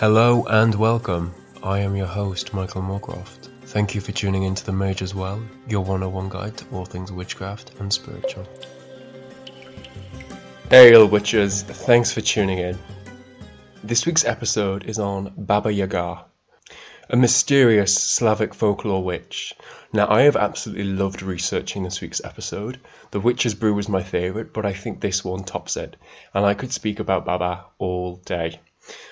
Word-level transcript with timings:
Hello 0.00 0.44
and 0.48 0.76
welcome. 0.76 1.34
I 1.60 1.80
am 1.80 1.96
your 1.96 2.06
host, 2.06 2.54
Michael 2.54 2.82
Moorcroft. 2.82 3.48
Thank 3.62 3.96
you 3.96 4.00
for 4.00 4.12
tuning 4.12 4.44
into 4.44 4.64
The 4.64 4.70
Mage's 4.70 5.12
Well, 5.12 5.42
your 5.66 5.80
101 5.80 6.28
guide 6.28 6.56
to 6.58 6.66
all 6.70 6.84
things 6.84 7.10
witchcraft 7.10 7.72
and 7.80 7.92
spiritual. 7.92 8.46
Hail, 10.70 11.08
witches! 11.08 11.64
Thanks 11.64 12.12
for 12.12 12.20
tuning 12.20 12.58
in. 12.58 12.78
This 13.82 14.06
week's 14.06 14.24
episode 14.24 14.84
is 14.84 15.00
on 15.00 15.32
Baba 15.36 15.72
Yaga, 15.72 16.26
a 17.10 17.16
mysterious 17.16 17.92
Slavic 17.92 18.54
folklore 18.54 19.02
witch. 19.02 19.52
Now, 19.92 20.08
I 20.08 20.22
have 20.22 20.36
absolutely 20.36 20.84
loved 20.84 21.22
researching 21.22 21.82
this 21.82 22.00
week's 22.00 22.22
episode. 22.22 22.78
The 23.10 23.18
Witch's 23.18 23.56
Brew 23.56 23.74
was 23.74 23.88
my 23.88 24.04
favourite, 24.04 24.52
but 24.52 24.64
I 24.64 24.74
think 24.74 25.00
this 25.00 25.24
one 25.24 25.42
tops 25.42 25.76
it, 25.76 25.96
and 26.34 26.46
I 26.46 26.54
could 26.54 26.70
speak 26.70 27.00
about 27.00 27.24
Baba 27.24 27.64
all 27.78 28.14
day. 28.24 28.60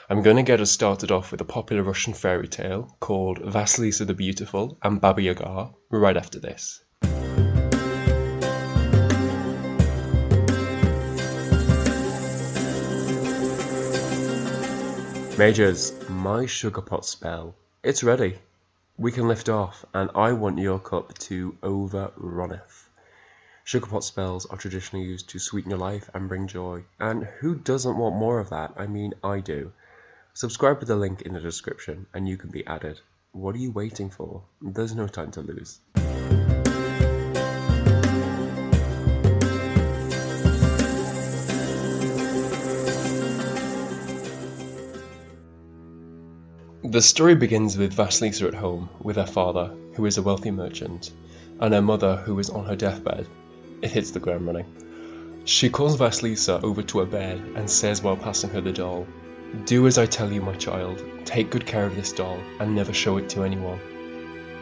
I'm 0.09 0.23
going 0.23 0.37
to 0.37 0.43
get 0.43 0.61
us 0.61 0.71
started 0.71 1.11
off 1.11 1.33
with 1.33 1.41
a 1.41 1.45
popular 1.45 1.83
Russian 1.83 2.15
fairy 2.15 2.49
tale 2.49 2.97
called 3.01 3.39
Vasilisa 3.41 4.07
the 4.07 4.15
Beautiful 4.15 4.79
and 4.83 5.01
Baba 5.01 5.23
Yaga 5.23 5.71
right 5.91 6.17
after 6.17 6.39
this. 6.39 6.83
Mages, 15.39 15.93
my 16.09 16.47
sugar 16.47 16.81
pot 16.81 17.05
spell, 17.05 17.55
it's 17.83 18.03
ready. 18.03 18.39
We 18.97 19.13
can 19.13 19.29
lift 19.29 19.51
off, 19.51 19.85
and 19.93 20.09
I 20.15 20.33
want 20.33 20.59
your 20.59 20.79
cup 20.79 21.13
to 21.19 21.59
overrunneth. 21.63 22.86
Sugar 23.69 23.89
pot 23.89 24.05
spells 24.05 24.47
are 24.47 24.57
traditionally 24.57 25.05
used 25.05 25.29
to 25.31 25.41
sweeten 25.41 25.71
your 25.71 25.81
life 25.81 26.09
and 26.15 26.29
bring 26.29 26.47
joy. 26.47 26.85
And 27.01 27.25
who 27.41 27.57
doesn't 27.57 27.99
want 27.99 28.15
more 28.15 28.39
of 28.39 28.51
that? 28.51 28.73
I 28.77 28.87
mean, 28.87 29.13
I 29.25 29.41
do. 29.41 29.73
Subscribe 30.35 30.79
with 30.79 30.87
the 30.87 30.95
link 30.95 31.23
in 31.23 31.33
the 31.33 31.41
description 31.41 32.07
and 32.15 32.29
you 32.29 32.37
can 32.37 32.51
be 32.51 32.65
added. 32.65 33.01
What 33.33 33.57
are 33.57 33.59
you 33.59 33.73
waiting 33.73 34.09
for? 34.09 34.45
There's 34.63 34.95
no 34.95 35.09
time 35.09 35.33
to 35.33 35.41
lose. 35.41 35.81
The 46.85 47.03
story 47.03 47.35
begins 47.35 47.77
with 47.77 47.97
Vasilisa 47.97 48.47
at 48.47 48.55
home 48.55 48.89
with 49.01 49.17
her 49.17 49.27
father, 49.27 49.75
who 49.95 50.07
is 50.07 50.19
a 50.19 50.23
wealthy 50.23 50.53
merchant, 50.53 51.11
and 51.59 51.75
her 51.75 51.83
mother, 51.83 52.15
who 52.19 52.39
is 52.39 52.49
on 52.49 52.65
her 52.67 52.77
deathbed. 52.77 53.27
It 53.83 53.91
hits 53.91 54.11
the 54.11 54.21
ground 54.21 54.47
running. 54.47 54.67
She 55.45 55.71
calls 55.71 55.97
Vasilisa 55.97 56.61
over 56.63 56.83
to 56.83 56.99
her 56.99 57.05
bed 57.05 57.41
and 57.55 57.71
says 57.71 58.03
while 58.03 58.17
passing 58.17 58.51
her 58.51 58.61
the 58.61 58.73
doll, 58.73 59.07
Do 59.65 59.87
as 59.87 59.99
I 59.99 60.07
tell 60.07 60.33
you, 60.33 60.41
my 60.41 60.55
child. 60.55 61.05
Take 61.25 61.51
good 61.51 61.67
care 61.67 61.87
of 61.87 61.95
this 61.95 62.13
doll 62.13 62.39
and 62.59 62.75
never 62.75 62.93
show 62.93 63.17
it 63.19 63.29
to 63.31 63.45
anyone. 63.45 63.79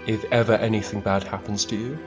If 0.06 0.24
ever 0.26 0.54
anything 0.54 1.00
bad 1.00 1.22
happens 1.22 1.64
to 1.66 1.76
you, 1.76 1.98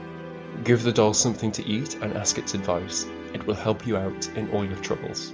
give 0.64 0.84
the 0.84 0.92
doll 0.92 1.14
something 1.14 1.52
to 1.54 1.66
eat 1.66 1.96
and 2.02 2.14
ask 2.14 2.38
its 2.38 2.54
advice. 2.54 3.08
It 3.34 3.48
will 3.48 3.56
help 3.56 3.88
you 3.88 3.98
out 3.98 4.30
in 4.36 4.52
all 4.52 4.66
your 4.66 4.78
troubles. 4.78 5.34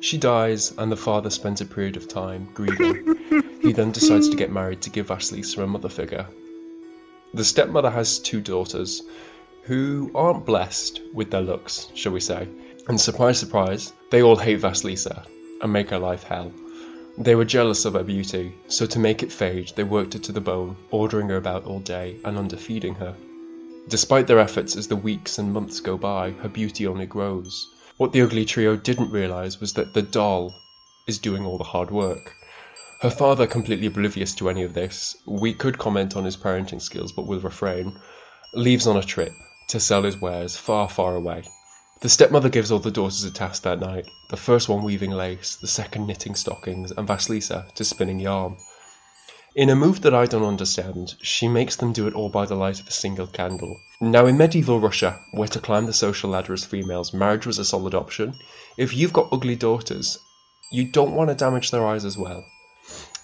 She 0.00 0.18
dies, 0.18 0.74
and 0.78 0.92
the 0.92 0.96
father 0.96 1.30
spends 1.30 1.60
a 1.60 1.64
period 1.64 1.96
of 1.96 2.08
time 2.08 2.48
grieving. 2.54 3.16
he 3.62 3.72
then 3.72 3.90
decides 3.90 4.28
to 4.28 4.36
get 4.36 4.52
married 4.52 4.82
to 4.82 4.90
give 4.90 5.08
Vasilisa 5.08 5.62
a 5.62 5.66
mother 5.66 5.88
figure. 5.88 6.26
The 7.34 7.44
stepmother 7.44 7.90
has 7.90 8.18
two 8.18 8.40
daughters 8.40 9.02
who 9.64 10.10
aren't 10.12 10.44
blessed 10.44 11.00
with 11.14 11.30
their 11.30 11.40
looks, 11.40 11.86
shall 11.94 12.10
we 12.10 12.18
say. 12.18 12.48
And 12.88 13.00
surprise, 13.00 13.38
surprise, 13.38 13.92
they 14.10 14.20
all 14.20 14.34
hate 14.34 14.60
Vasilisa 14.60 15.24
and 15.60 15.72
make 15.72 15.90
her 15.90 16.00
life 16.00 16.24
hell. 16.24 16.52
They 17.16 17.36
were 17.36 17.44
jealous 17.44 17.84
of 17.84 17.92
her 17.92 18.02
beauty, 18.02 18.56
so 18.66 18.86
to 18.86 18.98
make 18.98 19.22
it 19.22 19.30
fade, 19.30 19.70
they 19.76 19.84
worked 19.84 20.14
her 20.14 20.18
to 20.18 20.32
the 20.32 20.40
bone, 20.40 20.76
ordering 20.90 21.28
her 21.28 21.36
about 21.36 21.64
all 21.64 21.78
day 21.78 22.16
and 22.24 22.36
underfeeding 22.36 22.96
her. 22.96 23.14
Despite 23.86 24.26
their 24.26 24.40
efforts, 24.40 24.74
as 24.74 24.88
the 24.88 24.96
weeks 24.96 25.38
and 25.38 25.52
months 25.52 25.78
go 25.78 25.96
by, 25.96 26.32
her 26.32 26.48
beauty 26.48 26.84
only 26.88 27.06
grows. 27.06 27.68
What 27.98 28.10
the 28.10 28.22
ugly 28.22 28.44
trio 28.44 28.74
didn't 28.74 29.12
realise 29.12 29.60
was 29.60 29.74
that 29.74 29.94
the 29.94 30.02
doll 30.02 30.52
is 31.06 31.18
doing 31.18 31.46
all 31.46 31.58
the 31.58 31.64
hard 31.64 31.92
work. 31.92 32.34
Her 33.00 33.10
father, 33.10 33.46
completely 33.46 33.86
oblivious 33.86 34.34
to 34.36 34.50
any 34.50 34.64
of 34.64 34.74
this, 34.74 35.16
we 35.24 35.54
could 35.54 35.78
comment 35.78 36.16
on 36.16 36.24
his 36.24 36.36
parenting 36.36 36.82
skills 36.82 37.12
but 37.12 37.28
will 37.28 37.40
refrain, 37.40 37.96
leaves 38.54 38.88
on 38.88 38.96
a 38.96 39.02
trip 39.02 39.32
to 39.72 39.80
sell 39.80 40.02
his 40.02 40.20
wares 40.20 40.54
far, 40.54 40.86
far 40.86 41.16
away. 41.16 41.42
The 42.00 42.10
stepmother 42.10 42.50
gives 42.50 42.70
all 42.70 42.78
the 42.78 42.90
daughters 42.90 43.24
a 43.24 43.30
task 43.30 43.62
that 43.62 43.80
night 43.80 44.06
the 44.28 44.36
first 44.36 44.68
one 44.68 44.84
weaving 44.84 45.12
lace, 45.12 45.56
the 45.56 45.66
second 45.66 46.06
knitting 46.06 46.34
stockings, 46.34 46.90
and 46.90 47.08
Vasilisa 47.08 47.72
to 47.74 47.82
spinning 47.82 48.20
yarn. 48.20 48.58
In 49.54 49.70
a 49.70 49.74
move 49.74 50.02
that 50.02 50.14
I 50.14 50.26
don't 50.26 50.44
understand, 50.44 51.14
she 51.22 51.48
makes 51.48 51.76
them 51.76 51.94
do 51.94 52.06
it 52.06 52.12
all 52.12 52.28
by 52.28 52.44
the 52.44 52.54
light 52.54 52.80
of 52.80 52.86
a 52.86 52.90
single 52.90 53.26
candle. 53.26 53.74
Now, 53.98 54.26
in 54.26 54.36
medieval 54.36 54.78
Russia, 54.78 55.18
where 55.30 55.48
to 55.48 55.58
climb 55.58 55.86
the 55.86 55.94
social 55.94 56.28
ladder 56.28 56.52
as 56.52 56.66
females, 56.66 57.14
marriage 57.14 57.46
was 57.46 57.58
a 57.58 57.64
solid 57.64 57.94
option, 57.94 58.34
if 58.76 58.94
you've 58.94 59.14
got 59.14 59.32
ugly 59.32 59.56
daughters, 59.56 60.18
you 60.70 60.92
don't 60.92 61.14
want 61.14 61.30
to 61.30 61.34
damage 61.34 61.70
their 61.70 61.86
eyes 61.86 62.04
as 62.04 62.18
well. 62.18 62.44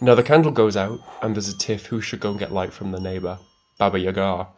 Now, 0.00 0.14
the 0.14 0.22
candle 0.22 0.53
goes 0.53 0.78
out, 0.78 1.00
and 1.20 1.34
there's 1.34 1.48
a 1.48 1.58
tiff 1.58 1.84
who 1.84 2.00
should 2.00 2.20
go 2.20 2.31
and 2.31 2.38
get 2.38 2.53
light 2.53 2.72
from 2.72 2.92
the 2.92 3.00
neighbour, 3.00 3.38
Baba 3.76 3.98
Yaga. 3.98 4.48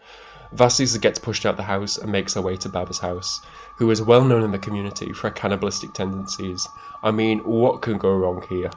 Vasilisa 0.54 1.00
gets 1.00 1.18
pushed 1.18 1.46
out 1.46 1.56
the 1.56 1.62
house 1.62 1.98
and 1.98 2.10
makes 2.10 2.34
her 2.34 2.42
way 2.42 2.56
to 2.56 2.68
Baba's 2.68 2.98
house, 2.98 3.40
who 3.76 3.90
is 3.90 4.02
well 4.02 4.24
known 4.24 4.42
in 4.42 4.50
the 4.50 4.58
community 4.58 5.12
for 5.12 5.28
her 5.28 5.34
cannibalistic 5.34 5.92
tendencies. 5.92 6.68
I 7.02 7.10
mean, 7.10 7.38
what 7.40 7.82
can 7.82 7.98
go 7.98 8.14
wrong 8.14 8.44
here? 8.48 8.70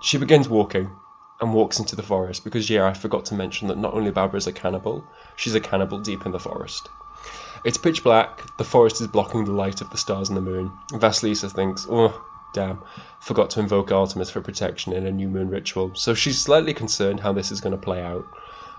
She 0.00 0.18
begins 0.18 0.48
walking, 0.48 0.90
and 1.40 1.52
walks 1.52 1.78
into 1.78 1.96
the 1.96 2.02
forest 2.02 2.44
because, 2.44 2.70
yeah, 2.70 2.86
I 2.86 2.94
forgot 2.94 3.24
to 3.26 3.34
mention 3.34 3.68
that 3.68 3.78
not 3.78 3.94
only 3.94 4.10
Baba 4.10 4.36
is 4.36 4.46
a 4.46 4.52
cannibal, 4.52 5.04
she's 5.36 5.54
a 5.54 5.60
cannibal 5.60 5.98
deep 5.98 6.26
in 6.26 6.32
the 6.32 6.38
forest. 6.38 6.88
It's 7.64 7.78
pitch 7.78 8.04
black, 8.04 8.56
the 8.56 8.64
forest 8.64 9.00
is 9.00 9.08
blocking 9.08 9.44
the 9.44 9.52
light 9.52 9.80
of 9.80 9.90
the 9.90 9.96
stars 9.96 10.28
and 10.28 10.36
the 10.36 10.42
moon. 10.42 10.70
Vasilisa 10.92 11.50
thinks, 11.50 11.86
oh, 11.90 12.22
damn, 12.52 12.80
forgot 13.20 13.50
to 13.50 13.60
invoke 13.60 13.90
Artemis 13.90 14.30
for 14.30 14.40
protection 14.40 14.92
in 14.92 15.06
a 15.06 15.12
new 15.12 15.28
moon 15.28 15.48
ritual, 15.48 15.92
so 15.94 16.14
she's 16.14 16.40
slightly 16.40 16.74
concerned 16.74 17.20
how 17.20 17.32
this 17.32 17.50
is 17.50 17.60
going 17.60 17.74
to 17.74 17.82
play 17.82 18.02
out. 18.02 18.26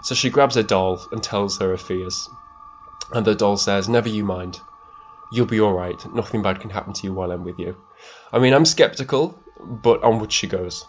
So 0.05 0.13
she 0.13 0.29
grabs 0.29 0.53
her 0.53 0.61
doll 0.61 1.01
and 1.11 1.23
tells 1.23 1.57
her 1.57 1.69
her 1.69 1.77
fears. 1.77 2.29
And 3.11 3.25
the 3.25 3.33
doll 3.33 3.57
says, 3.57 3.89
Never 3.89 4.07
you 4.07 4.23
mind. 4.23 4.61
You'll 5.31 5.47
be 5.47 5.59
alright. 5.59 6.05
Nothing 6.13 6.43
bad 6.43 6.59
can 6.59 6.69
happen 6.69 6.93
to 6.93 7.07
you 7.07 7.11
while 7.11 7.31
I'm 7.31 7.43
with 7.43 7.57
you. 7.57 7.75
I 8.31 8.37
mean, 8.37 8.53
I'm 8.53 8.65
skeptical, 8.65 9.43
but 9.81 10.03
onward 10.03 10.31
she 10.31 10.45
goes. 10.45 10.85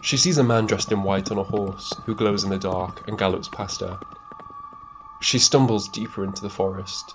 She 0.00 0.16
sees 0.16 0.38
a 0.38 0.42
man 0.42 0.64
dressed 0.64 0.90
in 0.90 1.02
white 1.02 1.30
on 1.30 1.36
a 1.36 1.42
horse 1.42 1.98
who 2.06 2.14
glows 2.14 2.42
in 2.42 2.48
the 2.48 2.56
dark 2.56 3.06
and 3.06 3.18
gallops 3.18 3.48
past 3.48 3.80
her. 3.80 3.98
She 5.20 5.38
stumbles 5.38 5.86
deeper 5.90 6.24
into 6.24 6.40
the 6.40 6.48
forest. 6.48 7.12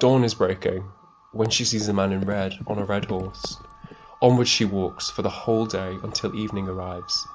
Dawn 0.00 0.22
is 0.22 0.34
breaking 0.34 0.84
when 1.32 1.48
she 1.48 1.64
sees 1.64 1.88
a 1.88 1.94
man 1.94 2.12
in 2.12 2.26
red 2.26 2.52
on 2.66 2.78
a 2.78 2.84
red 2.84 3.06
horse. 3.06 3.58
Onward 4.20 4.48
she 4.48 4.66
walks 4.66 5.08
for 5.08 5.22
the 5.22 5.30
whole 5.30 5.64
day 5.64 5.98
until 6.02 6.34
evening 6.34 6.68
arrives. 6.68 7.26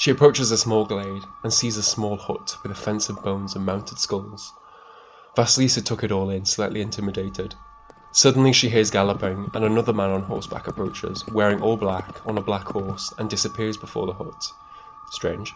She 0.00 0.10
approaches 0.10 0.50
a 0.50 0.56
small 0.56 0.86
glade 0.86 1.26
and 1.42 1.52
sees 1.52 1.76
a 1.76 1.82
small 1.82 2.16
hut 2.16 2.56
with 2.62 2.72
a 2.72 2.74
fence 2.74 3.10
of 3.10 3.22
bones 3.22 3.54
and 3.54 3.66
mounted 3.66 3.98
skulls. 3.98 4.54
Vasilisa 5.36 5.82
took 5.82 6.02
it 6.02 6.10
all 6.10 6.30
in, 6.30 6.46
slightly 6.46 6.80
intimidated. 6.80 7.54
Suddenly 8.10 8.54
she 8.54 8.70
hears 8.70 8.90
galloping, 8.90 9.50
and 9.52 9.62
another 9.62 9.92
man 9.92 10.08
on 10.08 10.22
horseback 10.22 10.66
approaches, 10.66 11.22
wearing 11.28 11.60
all 11.60 11.76
black, 11.76 12.22
on 12.24 12.38
a 12.38 12.40
black 12.40 12.66
horse, 12.68 13.12
and 13.18 13.28
disappears 13.28 13.76
before 13.76 14.06
the 14.06 14.14
hut. 14.14 14.42
Strange. 15.10 15.54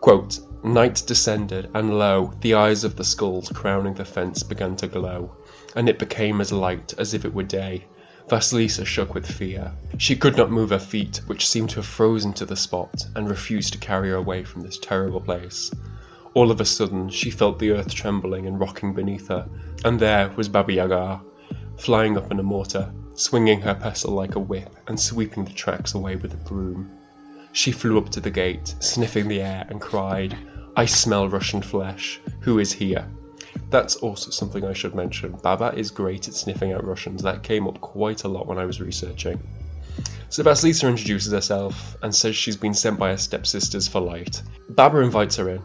Quote, 0.00 0.40
Night 0.64 1.00
descended, 1.06 1.70
and 1.72 1.96
lo, 1.96 2.32
the 2.40 2.54
eyes 2.54 2.82
of 2.82 2.96
the 2.96 3.04
skulls 3.04 3.48
crowning 3.48 3.94
the 3.94 4.04
fence 4.04 4.42
began 4.42 4.74
to 4.74 4.88
glow, 4.88 5.36
and 5.76 5.88
it 5.88 6.00
became 6.00 6.40
as 6.40 6.50
light 6.50 6.94
as 6.98 7.14
if 7.14 7.24
it 7.24 7.32
were 7.32 7.44
day. 7.44 7.86
Vasilisa 8.32 8.86
shook 8.86 9.12
with 9.12 9.26
fear. 9.26 9.72
She 9.98 10.16
could 10.16 10.38
not 10.38 10.50
move 10.50 10.70
her 10.70 10.78
feet, 10.78 11.20
which 11.26 11.46
seemed 11.46 11.68
to 11.68 11.76
have 11.76 11.84
frozen 11.84 12.32
to 12.32 12.46
the 12.46 12.56
spot, 12.56 13.06
and 13.14 13.28
refused 13.28 13.74
to 13.74 13.78
carry 13.78 14.08
her 14.08 14.14
away 14.14 14.42
from 14.42 14.62
this 14.62 14.78
terrible 14.78 15.20
place. 15.20 15.70
All 16.32 16.50
of 16.50 16.58
a 16.58 16.64
sudden, 16.64 17.10
she 17.10 17.28
felt 17.30 17.58
the 17.58 17.72
earth 17.72 17.92
trembling 17.92 18.46
and 18.46 18.58
rocking 18.58 18.94
beneath 18.94 19.28
her, 19.28 19.46
and 19.84 20.00
there 20.00 20.30
was 20.34 20.48
Baba 20.48 20.72
Yaga, 20.72 21.20
flying 21.76 22.16
up 22.16 22.32
in 22.32 22.40
a 22.40 22.42
mortar, 22.42 22.90
swinging 23.12 23.60
her 23.60 23.74
pestle 23.74 24.14
like 24.14 24.34
a 24.34 24.40
whip, 24.40 24.74
and 24.86 24.98
sweeping 24.98 25.44
the 25.44 25.52
tracks 25.52 25.92
away 25.92 26.16
with 26.16 26.32
a 26.32 26.48
broom. 26.48 26.90
She 27.52 27.70
flew 27.70 27.98
up 27.98 28.08
to 28.12 28.20
the 28.20 28.30
gate, 28.30 28.74
sniffing 28.80 29.28
the 29.28 29.42
air, 29.42 29.66
and 29.68 29.78
cried, 29.78 30.38
I 30.74 30.86
smell 30.86 31.28
Russian 31.28 31.60
flesh. 31.60 32.18
Who 32.40 32.58
is 32.60 32.72
here? 32.72 33.06
That's 33.72 33.96
also 33.96 34.30
something 34.30 34.66
I 34.66 34.74
should 34.74 34.94
mention. 34.94 35.32
Baba 35.32 35.72
is 35.74 35.90
great 35.90 36.28
at 36.28 36.34
sniffing 36.34 36.74
out 36.74 36.86
Russians. 36.86 37.22
That 37.22 37.42
came 37.42 37.66
up 37.66 37.80
quite 37.80 38.24
a 38.24 38.28
lot 38.28 38.46
when 38.46 38.58
I 38.58 38.66
was 38.66 38.82
researching. 38.82 39.40
So 40.28 40.42
Vasilisa 40.42 40.86
introduces 40.90 41.32
herself 41.32 41.96
and 42.02 42.14
says 42.14 42.36
she's 42.36 42.56
been 42.56 42.74
sent 42.74 42.98
by 42.98 43.08
her 43.08 43.16
stepsisters 43.16 43.88
for 43.88 44.00
light. 44.00 44.42
Baba 44.68 44.98
invites 44.98 45.36
her 45.36 45.48
in, 45.48 45.62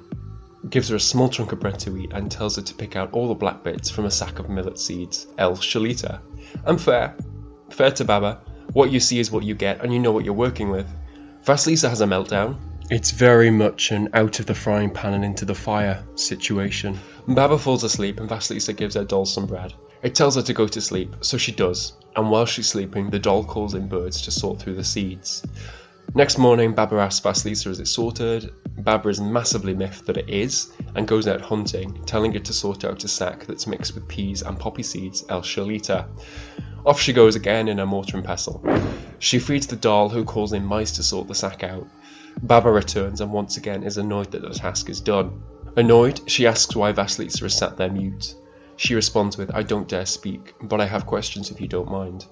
gives 0.69 0.88
her 0.88 0.95
a 0.95 1.01
small 1.01 1.27
chunk 1.27 1.51
of 1.51 1.59
bread 1.59 1.80
to 1.80 1.98
eat, 1.98 2.13
and 2.13 2.31
tells 2.31 2.56
her 2.56 2.62
to 2.62 2.74
pick 2.74 2.95
out 2.95 3.12
all 3.12 3.27
the 3.27 3.33
black 3.33 3.62
bits 3.62 3.89
from 3.89 4.06
a 4.06 4.12
sack 4.12 4.39
of 4.39 4.50
millet 4.50 4.80
seeds, 4.80 5.27
El 5.38 5.57
Shalita. 5.57 6.21
And 6.65 6.80
fair. 6.80 7.13
Fair 7.71 7.92
to 7.92 8.06
Baba. 8.06 8.39
What 8.71 8.89
you 8.89 9.01
see 9.01 9.19
is 9.19 9.31
what 9.31 9.44
you 9.44 9.54
get, 9.54 9.83
and 9.83 9.94
you 9.94 10.00
know 10.00 10.13
what 10.13 10.24
you're 10.24 10.33
working 10.33 10.69
with. 10.69 10.88
Vasilisa 11.44 11.89
has 11.89 12.00
a 12.00 12.06
meltdown. 12.06 12.56
It's 12.89 13.12
very 13.12 13.51
much 13.51 13.92
an 13.92 14.07
out 14.13 14.39
of 14.39 14.45
the 14.45 14.56
frying 14.56 14.92
pan 14.92 15.13
and 15.13 15.25
into 15.25 15.44
the 15.44 15.54
fire 15.54 16.01
situation. 16.15 16.98
Baba 17.29 17.57
falls 17.57 17.83
asleep 17.83 18.21
and 18.21 18.29
Vasilisa 18.29 18.74
gives 18.74 18.95
her 18.95 19.03
doll 19.03 19.25
some 19.25 19.45
bread. 19.45 19.74
It 20.01 20.15
tells 20.15 20.35
her 20.35 20.41
to 20.41 20.53
go 20.53 20.65
to 20.65 20.79
sleep, 20.79 21.13
so 21.19 21.38
she 21.38 21.51
does, 21.51 21.94
and 22.15 22.29
while 22.31 22.45
she's 22.45 22.69
sleeping, 22.69 23.09
the 23.09 23.19
doll 23.19 23.44
calls 23.44 23.74
in 23.74 23.89
birds 23.89 24.21
to 24.21 24.31
sort 24.31 24.59
through 24.59 24.75
the 24.75 24.83
seeds. 24.83 25.44
Next 26.15 26.38
morning, 26.38 26.74
Baba 26.74 26.95
asks 26.95 27.19
Vasilisa 27.19 27.68
is 27.68 27.81
it 27.81 27.88
sorted. 27.88 28.53
Baba 28.77 29.09
is 29.09 29.19
massively 29.19 29.74
miffed 29.74 30.06
that 30.06 30.15
it 30.15 30.29
is, 30.29 30.71
and 30.95 31.06
goes 31.06 31.27
out 31.27 31.41
hunting, 31.41 32.01
telling 32.06 32.31
her 32.31 32.39
to 32.39 32.53
sort 32.53 32.85
out 32.85 33.03
a 33.03 33.07
sack 33.09 33.45
that's 33.45 33.68
mixed 33.68 33.94
with 33.95 34.07
peas 34.07 34.41
and 34.41 34.57
poppy 34.57 34.83
seeds, 34.83 35.25
El 35.27 35.41
Shalita. 35.41 36.07
Off 36.85 37.01
she 37.01 37.12
goes 37.12 37.35
again 37.35 37.68
in 37.68 37.80
her 37.80 37.85
mortar 37.85 38.15
and 38.15 38.25
pestle. 38.25 38.63
She 39.19 39.38
feeds 39.38 39.68
the 39.68 39.75
doll, 39.75 40.07
who 40.07 40.23
calls 40.23 40.53
in 40.53 40.63
mice 40.63 40.91
to 40.94 41.03
sort 41.03 41.27
the 41.27 41.35
sack 41.35 41.63
out. 41.63 41.85
Baba 42.44 42.71
returns 42.71 43.19
and 43.19 43.33
once 43.33 43.57
again 43.57 43.83
is 43.83 43.97
annoyed 43.97 44.31
that 44.31 44.44
the 44.44 44.50
task 44.51 44.89
is 44.89 45.01
done. 45.01 45.41
Annoyed, 45.77 46.21
she 46.25 46.47
asks 46.47 46.75
why 46.75 46.91
Vasilisa 46.91 47.45
is 47.45 47.56
sat 47.56 47.77
there 47.77 47.91
mute. 47.91 48.33
She 48.77 48.95
responds 48.95 49.38
with, 49.38 49.51
I 49.53 49.62
don't 49.62 49.88
dare 49.88 50.07
speak, 50.07 50.56
but 50.63 50.81
I 50.81 50.88
have 50.88 51.06
questions 51.06 51.51
if 51.51 51.62
you 51.62 51.68
don't 51.68 51.91
mind. 51.91 52.25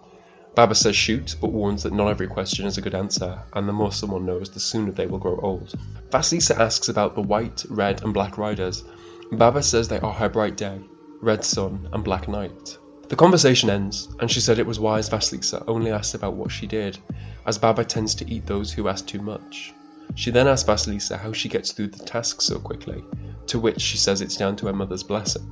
Baba 0.55 0.73
says 0.73 0.95
shoot, 0.95 1.35
but 1.39 1.51
warns 1.51 1.83
that 1.83 1.93
not 1.93 2.07
every 2.07 2.25
question 2.25 2.65
is 2.65 2.79
a 2.79 2.81
good 2.81 2.95
answer, 2.95 3.39
and 3.53 3.69
the 3.69 3.73
more 3.73 3.91
someone 3.91 4.25
knows, 4.25 4.49
the 4.49 4.59
sooner 4.59 4.91
they 4.91 5.05
will 5.05 5.19
grow 5.19 5.39
old. 5.43 5.75
Vasilisa 6.09 6.59
asks 6.59 6.89
about 6.89 7.13
the 7.13 7.21
white, 7.21 7.63
red, 7.69 8.03
and 8.03 8.15
black 8.15 8.39
riders. 8.39 8.83
Baba 9.31 9.61
says 9.61 9.87
they 9.87 9.99
are 9.99 10.13
her 10.13 10.27
bright 10.27 10.57
day, 10.57 10.79
red 11.21 11.45
sun, 11.45 11.87
and 11.93 12.03
black 12.03 12.27
night. 12.27 12.79
The 13.09 13.15
conversation 13.15 13.69
ends, 13.69 14.09
and 14.19 14.31
she 14.31 14.41
said 14.41 14.57
it 14.57 14.65
was 14.65 14.79
wise 14.79 15.07
Vasilisa 15.07 15.63
only 15.67 15.91
asked 15.91 16.15
about 16.15 16.33
what 16.33 16.49
she 16.49 16.65
did, 16.65 16.97
as 17.45 17.59
Baba 17.59 17.85
tends 17.85 18.15
to 18.15 18.27
eat 18.27 18.47
those 18.47 18.71
who 18.71 18.87
ask 18.87 19.05
too 19.05 19.21
much. 19.21 19.75
She 20.13 20.31
then 20.31 20.47
asks 20.47 20.67
Vasilisa 20.67 21.17
how 21.17 21.33
she 21.33 21.49
gets 21.49 21.71
through 21.71 21.87
the 21.87 22.05
task 22.05 22.41
so 22.41 22.59
quickly, 22.59 23.03
to 23.47 23.59
which 23.59 23.81
she 23.81 23.97
says 23.97 24.21
it's 24.21 24.37
down 24.37 24.55
to 24.57 24.67
her 24.67 24.73
mother's 24.73 25.03
blessing. 25.03 25.51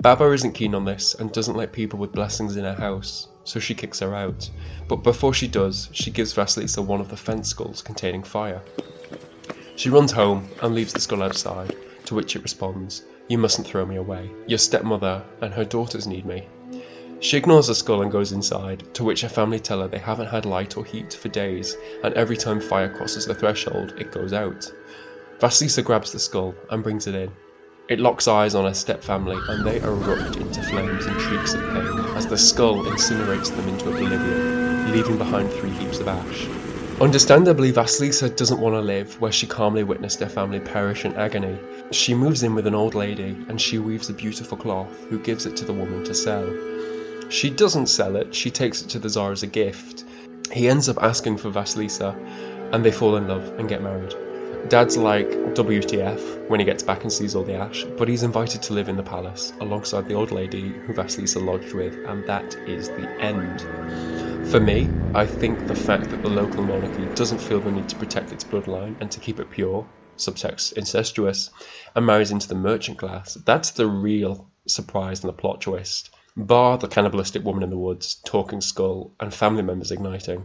Baba 0.00 0.32
isn't 0.32 0.52
keen 0.52 0.74
on 0.74 0.84
this 0.84 1.14
and 1.14 1.30
doesn't 1.32 1.56
like 1.56 1.72
people 1.72 1.98
with 1.98 2.12
blessings 2.12 2.56
in 2.56 2.64
her 2.64 2.74
house, 2.74 3.28
so 3.44 3.58
she 3.60 3.74
kicks 3.74 3.98
her 4.00 4.14
out. 4.14 4.48
But 4.88 5.02
before 5.02 5.34
she 5.34 5.48
does, 5.48 5.88
she 5.92 6.10
gives 6.10 6.32
Vasilisa 6.32 6.82
one 6.84 7.00
of 7.00 7.08
the 7.08 7.16
fence 7.16 7.48
skulls 7.48 7.82
containing 7.82 8.22
fire. 8.22 8.62
She 9.76 9.90
runs 9.90 10.12
home 10.12 10.48
and 10.62 10.74
leaves 10.74 10.92
the 10.92 11.00
skull 11.00 11.22
outside, 11.22 11.76
to 12.06 12.14
which 12.14 12.36
it 12.36 12.42
responds, 12.42 13.02
you 13.28 13.38
mustn't 13.38 13.66
throw 13.66 13.84
me 13.84 13.96
away. 13.96 14.30
Your 14.46 14.58
stepmother 14.58 15.22
and 15.42 15.52
her 15.52 15.64
daughters 15.64 16.06
need 16.06 16.24
me. 16.24 16.48
She 17.20 17.36
ignores 17.36 17.66
the 17.66 17.74
skull 17.74 18.02
and 18.02 18.12
goes 18.12 18.30
inside, 18.30 18.84
to 18.94 19.02
which 19.02 19.22
her 19.22 19.28
family 19.28 19.58
tell 19.58 19.80
her 19.80 19.88
they 19.88 19.98
haven't 19.98 20.28
had 20.28 20.46
light 20.46 20.76
or 20.76 20.84
heat 20.84 21.12
for 21.12 21.28
days, 21.28 21.76
and 22.04 22.14
every 22.14 22.36
time 22.36 22.60
fire 22.60 22.88
crosses 22.88 23.26
the 23.26 23.34
threshold, 23.34 23.94
it 23.98 24.12
goes 24.12 24.32
out. 24.32 24.70
Vasilisa 25.40 25.82
grabs 25.82 26.12
the 26.12 26.18
skull 26.20 26.54
and 26.70 26.82
brings 26.82 27.08
it 27.08 27.16
in. 27.16 27.30
It 27.88 27.98
locks 27.98 28.28
eyes 28.28 28.54
on 28.54 28.66
her 28.66 28.70
stepfamily, 28.70 29.48
and 29.48 29.66
they 29.66 29.80
erupt 29.80 30.36
into 30.36 30.62
flames 30.62 31.06
and 31.06 31.20
shrieks 31.20 31.54
of 31.54 31.60
pain 31.72 31.98
as 32.16 32.26
the 32.26 32.38
skull 32.38 32.84
incinerates 32.84 33.50
them 33.50 33.66
into 33.66 33.88
oblivion, 33.88 34.92
leaving 34.92 35.18
behind 35.18 35.52
three 35.52 35.70
heaps 35.70 35.98
of 35.98 36.06
ash. 36.06 36.46
Understandably, 37.00 37.72
Vasilisa 37.72 38.28
doesn't 38.36 38.60
want 38.60 38.74
to 38.74 38.80
live 38.80 39.20
where 39.20 39.32
she 39.32 39.46
calmly 39.46 39.84
witnessed 39.84 40.20
her 40.20 40.28
family 40.28 40.60
perish 40.60 41.04
in 41.04 41.14
agony. 41.14 41.56
She 41.92 42.12
moves 42.12 42.42
in 42.42 42.54
with 42.54 42.66
an 42.66 42.74
old 42.74 42.94
lady 42.94 43.36
and 43.48 43.60
she 43.60 43.78
weaves 43.78 44.10
a 44.10 44.12
beautiful 44.12 44.58
cloth, 44.58 44.92
who 45.08 45.18
gives 45.20 45.46
it 45.46 45.56
to 45.56 45.64
the 45.64 45.72
woman 45.72 46.04
to 46.04 46.14
sell. 46.14 46.44
She 47.30 47.50
doesn't 47.50 47.86
sell 47.88 48.16
it, 48.16 48.34
she 48.34 48.50
takes 48.50 48.82
it 48.82 48.88
to 48.90 48.98
the 48.98 49.08
Tsar 49.08 49.32
as 49.32 49.42
a 49.42 49.46
gift. 49.46 50.04
He 50.52 50.68
ends 50.68 50.88
up 50.88 51.02
asking 51.02 51.36
for 51.36 51.50
Vasilisa, 51.50 52.16
and 52.72 52.82
they 52.84 52.90
fall 52.90 53.16
in 53.16 53.28
love 53.28 53.58
and 53.58 53.68
get 53.68 53.82
married. 53.82 54.14
Dad's 54.68 54.96
like 54.96 55.28
WTF 55.54 56.48
when 56.48 56.58
he 56.58 56.66
gets 56.66 56.82
back 56.82 57.02
and 57.02 57.12
sees 57.12 57.34
all 57.34 57.44
the 57.44 57.54
ash, 57.54 57.84
but 57.96 58.08
he's 58.08 58.22
invited 58.22 58.62
to 58.62 58.72
live 58.72 58.88
in 58.88 58.96
the 58.96 59.02
palace 59.02 59.52
alongside 59.60 60.08
the 60.08 60.14
old 60.14 60.32
lady 60.32 60.72
who 60.86 60.92
Vasilisa 60.94 61.40
lodged 61.44 61.74
with, 61.74 61.94
and 62.06 62.26
that 62.26 62.56
is 62.66 62.88
the 62.88 63.08
end. 63.20 63.60
For 64.50 64.58
me, 64.58 64.90
I 65.14 65.26
think 65.26 65.66
the 65.66 65.74
fact 65.74 66.10
that 66.10 66.22
the 66.22 66.28
local 66.28 66.64
monarchy 66.64 67.06
doesn't 67.14 67.38
feel 67.38 67.60
the 67.60 67.70
need 67.70 67.88
to 67.90 67.96
protect 67.96 68.32
its 68.32 68.44
bloodline 68.44 69.00
and 69.00 69.10
to 69.10 69.20
keep 69.20 69.38
it 69.38 69.50
pure, 69.50 69.86
subtext 70.16 70.72
incestuous, 70.74 71.50
and 71.94 72.04
marries 72.04 72.30
into 72.30 72.48
the 72.48 72.54
merchant 72.54 72.98
class, 72.98 73.34
that's 73.34 73.70
the 73.70 73.86
real 73.86 74.48
surprise 74.66 75.22
and 75.22 75.28
the 75.28 75.34
plot 75.34 75.60
twist. 75.60 76.10
Bar 76.38 76.78
the 76.78 76.86
cannibalistic 76.86 77.42
woman 77.44 77.64
in 77.64 77.70
the 77.70 77.76
woods, 77.76 78.14
talking 78.24 78.60
skull, 78.60 79.10
and 79.18 79.34
family 79.34 79.62
members 79.62 79.90
igniting. 79.90 80.44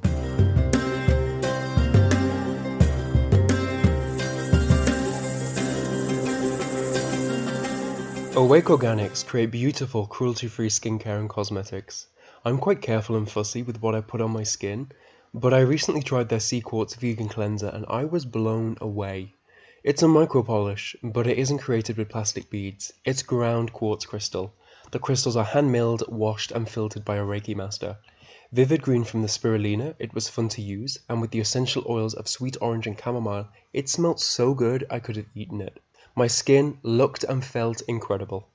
Awake 8.36 8.66
Organics 8.66 9.24
create 9.24 9.52
beautiful, 9.52 10.08
cruelty 10.08 10.48
free 10.48 10.70
skincare 10.70 11.20
and 11.20 11.30
cosmetics. 11.30 12.08
I'm 12.44 12.58
quite 12.58 12.82
careful 12.82 13.16
and 13.16 13.30
fussy 13.30 13.62
with 13.62 13.80
what 13.80 13.94
I 13.94 14.02
put 14.02 14.20
on 14.20 14.32
my 14.32 14.42
skin, 14.42 14.90
but 15.32 15.54
I 15.54 15.60
recently 15.60 16.02
tried 16.02 16.28
their 16.28 16.40
Sea 16.40 16.62
Quartz 16.62 16.96
vegan 16.96 17.30
cleanser 17.30 17.68
and 17.68 17.86
I 17.88 18.06
was 18.06 18.26
blown 18.26 18.78
away. 18.82 19.36
It's 19.84 20.02
a 20.02 20.08
micro 20.08 20.42
polish, 20.42 20.96
but 21.04 21.28
it 21.28 21.38
isn't 21.38 21.60
created 21.60 21.98
with 21.98 22.10
plastic 22.10 22.50
beads. 22.50 22.92
It's 23.06 23.22
ground 23.22 23.74
quartz 23.74 24.08
crystal. 24.08 24.56
The 24.94 25.00
crystals 25.00 25.36
are 25.36 25.44
hand 25.44 25.72
milled, 25.72 26.04
washed, 26.08 26.52
and 26.52 26.70
filtered 26.70 27.04
by 27.04 27.16
a 27.16 27.24
Reiki 27.24 27.56
master. 27.56 27.98
Vivid 28.52 28.84
green 28.84 29.04
from 29.04 29.24
the 29.24 29.28
spirulina, 29.28 29.96
it 29.98 30.14
was 30.14 30.30
fun 30.30 30.50
to 30.50 30.62
use, 30.62 31.00
and 31.10 31.20
with 31.20 31.32
the 31.32 31.40
essential 31.40 31.84
oils 31.90 32.14
of 32.14 32.28
sweet 32.28 32.56
orange 32.62 32.86
and 32.86 32.96
chamomile, 33.02 33.48
it 33.74 33.90
smelt 33.90 34.20
so 34.20 34.54
good 34.54 34.86
I 34.92 35.00
could 35.00 35.16
have 35.16 35.26
eaten 35.34 35.62
it. 35.62 35.80
My 36.16 36.28
skin 36.28 36.78
looked 36.84 37.24
and 37.24 37.44
felt 37.44 37.82
incredible. 37.88 38.50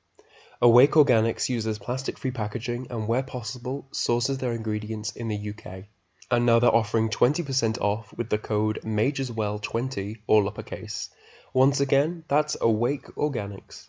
Awake 0.62 0.92
Organics 0.92 1.49
uses 1.49 1.80
plastic 1.80 2.16
free 2.16 2.30
packaging 2.30 2.87
and, 2.88 3.09
where 3.09 3.25
possible, 3.25 3.88
sources 3.90 4.38
their 4.38 4.52
ingredients 4.52 5.11
in 5.16 5.26
the 5.26 5.50
UK. 5.50 5.87
And 6.30 6.47
now 6.47 6.61
they're 6.61 6.73
offering 6.73 7.09
20% 7.09 7.80
off 7.80 8.16
with 8.16 8.30
the 8.30 8.38
code 8.38 8.78
MAGESWELL20, 8.85 10.18
all 10.28 10.47
uppercase. 10.47 11.11
Once 11.52 11.80
again, 11.80 12.23
that's 12.28 12.57
Awake 12.61 13.07
Organics. 13.16 13.88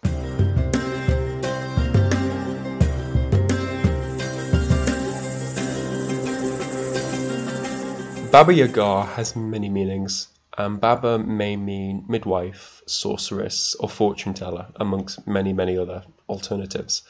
Baba 8.32 8.54
Yaga 8.54 9.06
has 9.06 9.36
many 9.36 9.70
meanings. 9.70 10.28
Um, 10.56 10.78
Baba 10.78 11.18
may 11.18 11.56
mean 11.56 12.06
midwife, 12.08 12.84
sorceress, 12.86 13.74
or 13.80 13.90
fortune 13.90 14.36
teller, 14.36 14.68
amongst 14.76 15.26
many, 15.26 15.52
many 15.52 15.76
other 15.76 16.04
alternatives. 16.30 17.02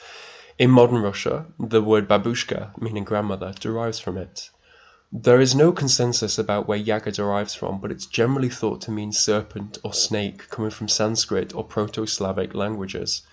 In 0.57 0.69
modern 0.71 1.01
Russia, 1.01 1.45
the 1.59 1.81
word 1.81 2.07
babushka, 2.07 2.71
meaning 2.81 3.03
grandmother, 3.03 3.53
derives 3.59 3.99
from 3.99 4.17
it. 4.17 4.49
There 5.11 5.41
is 5.41 5.53
no 5.53 5.73
consensus 5.73 6.37
about 6.37 6.69
where 6.69 6.77
Yaga 6.77 7.11
derives 7.11 7.53
from, 7.53 7.81
but 7.81 7.91
it's 7.91 8.05
generally 8.05 8.49
thought 8.49 8.79
to 8.81 8.91
mean 8.91 9.11
serpent 9.11 9.77
or 9.83 9.93
snake, 9.93 10.47
coming 10.49 10.71
from 10.71 10.87
Sanskrit 10.87 11.53
or 11.53 11.65
Proto 11.65 12.05
Slavic 12.05 12.55
languages. 12.55 13.23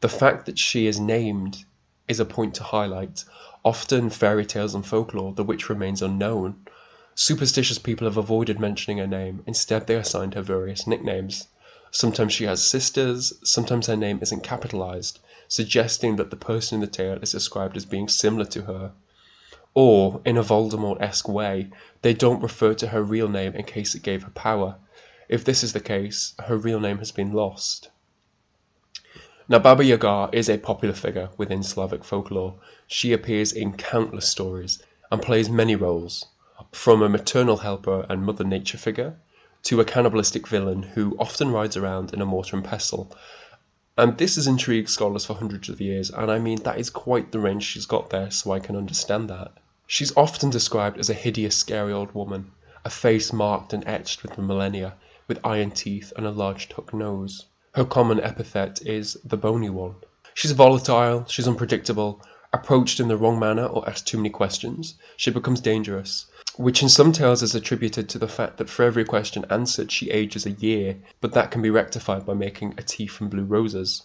The 0.00 0.08
fact 0.08 0.46
that 0.46 0.60
she 0.60 0.86
is 0.86 1.00
named 1.00 1.64
is 2.06 2.20
a 2.20 2.24
point 2.24 2.54
to 2.54 2.62
highlight. 2.62 3.24
Often 3.64 4.10
fairy 4.10 4.46
tales 4.46 4.76
and 4.76 4.86
folklore, 4.86 5.32
the 5.34 5.42
witch 5.42 5.68
remains 5.68 6.02
unknown. 6.02 6.66
Superstitious 7.22 7.78
people 7.78 8.06
have 8.06 8.16
avoided 8.16 8.58
mentioning 8.58 8.96
her 8.96 9.06
name, 9.06 9.42
instead, 9.46 9.86
they 9.86 9.96
assigned 9.96 10.32
her 10.32 10.40
various 10.40 10.86
nicknames. 10.86 11.48
Sometimes 11.90 12.32
she 12.32 12.44
has 12.44 12.64
sisters, 12.64 13.34
sometimes 13.44 13.88
her 13.88 13.96
name 13.96 14.20
isn't 14.22 14.42
capitalized, 14.42 15.18
suggesting 15.46 16.16
that 16.16 16.30
the 16.30 16.36
person 16.36 16.76
in 16.76 16.80
the 16.80 16.86
tale 16.86 17.18
is 17.20 17.32
described 17.32 17.76
as 17.76 17.84
being 17.84 18.08
similar 18.08 18.46
to 18.46 18.62
her. 18.62 18.92
Or, 19.74 20.22
in 20.24 20.38
a 20.38 20.42
Voldemort 20.42 21.02
esque 21.02 21.28
way, 21.28 21.68
they 22.00 22.14
don't 22.14 22.40
refer 22.40 22.72
to 22.72 22.88
her 22.88 23.02
real 23.02 23.28
name 23.28 23.54
in 23.54 23.64
case 23.64 23.94
it 23.94 24.02
gave 24.02 24.22
her 24.22 24.30
power. 24.30 24.76
If 25.28 25.44
this 25.44 25.62
is 25.62 25.74
the 25.74 25.80
case, 25.80 26.32
her 26.46 26.56
real 26.56 26.80
name 26.80 26.96
has 27.00 27.12
been 27.12 27.34
lost. 27.34 27.90
Now, 29.46 29.58
Baba 29.58 29.84
Yaga 29.84 30.30
is 30.32 30.48
a 30.48 30.56
popular 30.56 30.94
figure 30.94 31.28
within 31.36 31.62
Slavic 31.62 32.02
folklore. 32.02 32.54
She 32.86 33.12
appears 33.12 33.52
in 33.52 33.76
countless 33.76 34.26
stories 34.26 34.82
and 35.12 35.20
plays 35.20 35.50
many 35.50 35.76
roles, 35.76 36.24
from 36.72 37.02
a 37.02 37.08
maternal 37.08 37.56
helper 37.56 38.06
and 38.08 38.22
Mother 38.22 38.44
Nature 38.44 38.78
figure 38.78 39.16
to 39.62 39.80
a 39.80 39.84
cannibalistic 39.84 40.46
villain 40.46 40.82
who 40.82 41.16
often 41.18 41.50
rides 41.50 41.76
around 41.76 42.14
in 42.14 42.20
a 42.20 42.26
mortar 42.26 42.56
and 42.56 42.64
pestle. 42.64 43.14
And 43.98 44.16
this 44.16 44.36
has 44.36 44.46
intrigued 44.46 44.88
scholars 44.88 45.26
for 45.26 45.34
hundreds 45.34 45.68
of 45.68 45.80
years, 45.80 46.10
and 46.10 46.30
I 46.30 46.38
mean, 46.38 46.62
that 46.62 46.78
is 46.78 46.88
quite 46.88 47.32
the 47.32 47.40
range 47.40 47.64
she's 47.64 47.86
got 47.86 48.10
there, 48.10 48.30
so 48.30 48.52
I 48.52 48.60
can 48.60 48.76
understand 48.76 49.28
that. 49.28 49.52
She's 49.86 50.16
often 50.16 50.48
described 50.48 50.98
as 50.98 51.10
a 51.10 51.14
hideous, 51.14 51.56
scary 51.56 51.92
old 51.92 52.14
woman, 52.14 52.52
a 52.84 52.90
face 52.90 53.32
marked 53.32 53.72
and 53.72 53.86
etched 53.86 54.22
with 54.22 54.36
the 54.36 54.42
millennia, 54.42 54.94
with 55.26 55.44
iron 55.44 55.72
teeth 55.72 56.12
and 56.16 56.24
a 56.24 56.30
large 56.30 56.72
hook 56.72 56.94
nose. 56.94 57.46
Her 57.72 57.84
common 57.84 58.20
epithet 58.20 58.80
is 58.86 59.18
the 59.24 59.36
bony 59.36 59.70
one. 59.70 59.96
She's 60.34 60.52
volatile, 60.52 61.24
she's 61.26 61.48
unpredictable, 61.48 62.22
approached 62.52 63.00
in 63.00 63.08
the 63.08 63.16
wrong 63.16 63.38
manner 63.38 63.66
or 63.66 63.88
asked 63.88 64.06
too 64.06 64.16
many 64.16 64.30
questions, 64.30 64.94
she 65.16 65.30
becomes 65.30 65.60
dangerous, 65.60 66.26
which 66.60 66.82
in 66.82 66.90
some 66.90 67.10
tales 67.10 67.42
is 67.42 67.54
attributed 67.54 68.06
to 68.06 68.18
the 68.18 68.28
fact 68.28 68.58
that 68.58 68.68
for 68.68 68.82
every 68.82 69.02
question 69.02 69.46
answered 69.48 69.90
she 69.90 70.10
ages 70.10 70.44
a 70.44 70.50
year, 70.50 70.94
but 71.22 71.32
that 71.32 71.50
can 71.50 71.62
be 71.62 71.70
rectified 71.70 72.26
by 72.26 72.34
making 72.34 72.74
a 72.76 72.82
tea 72.82 73.06
from 73.06 73.30
blue 73.30 73.44
roses. 73.44 74.02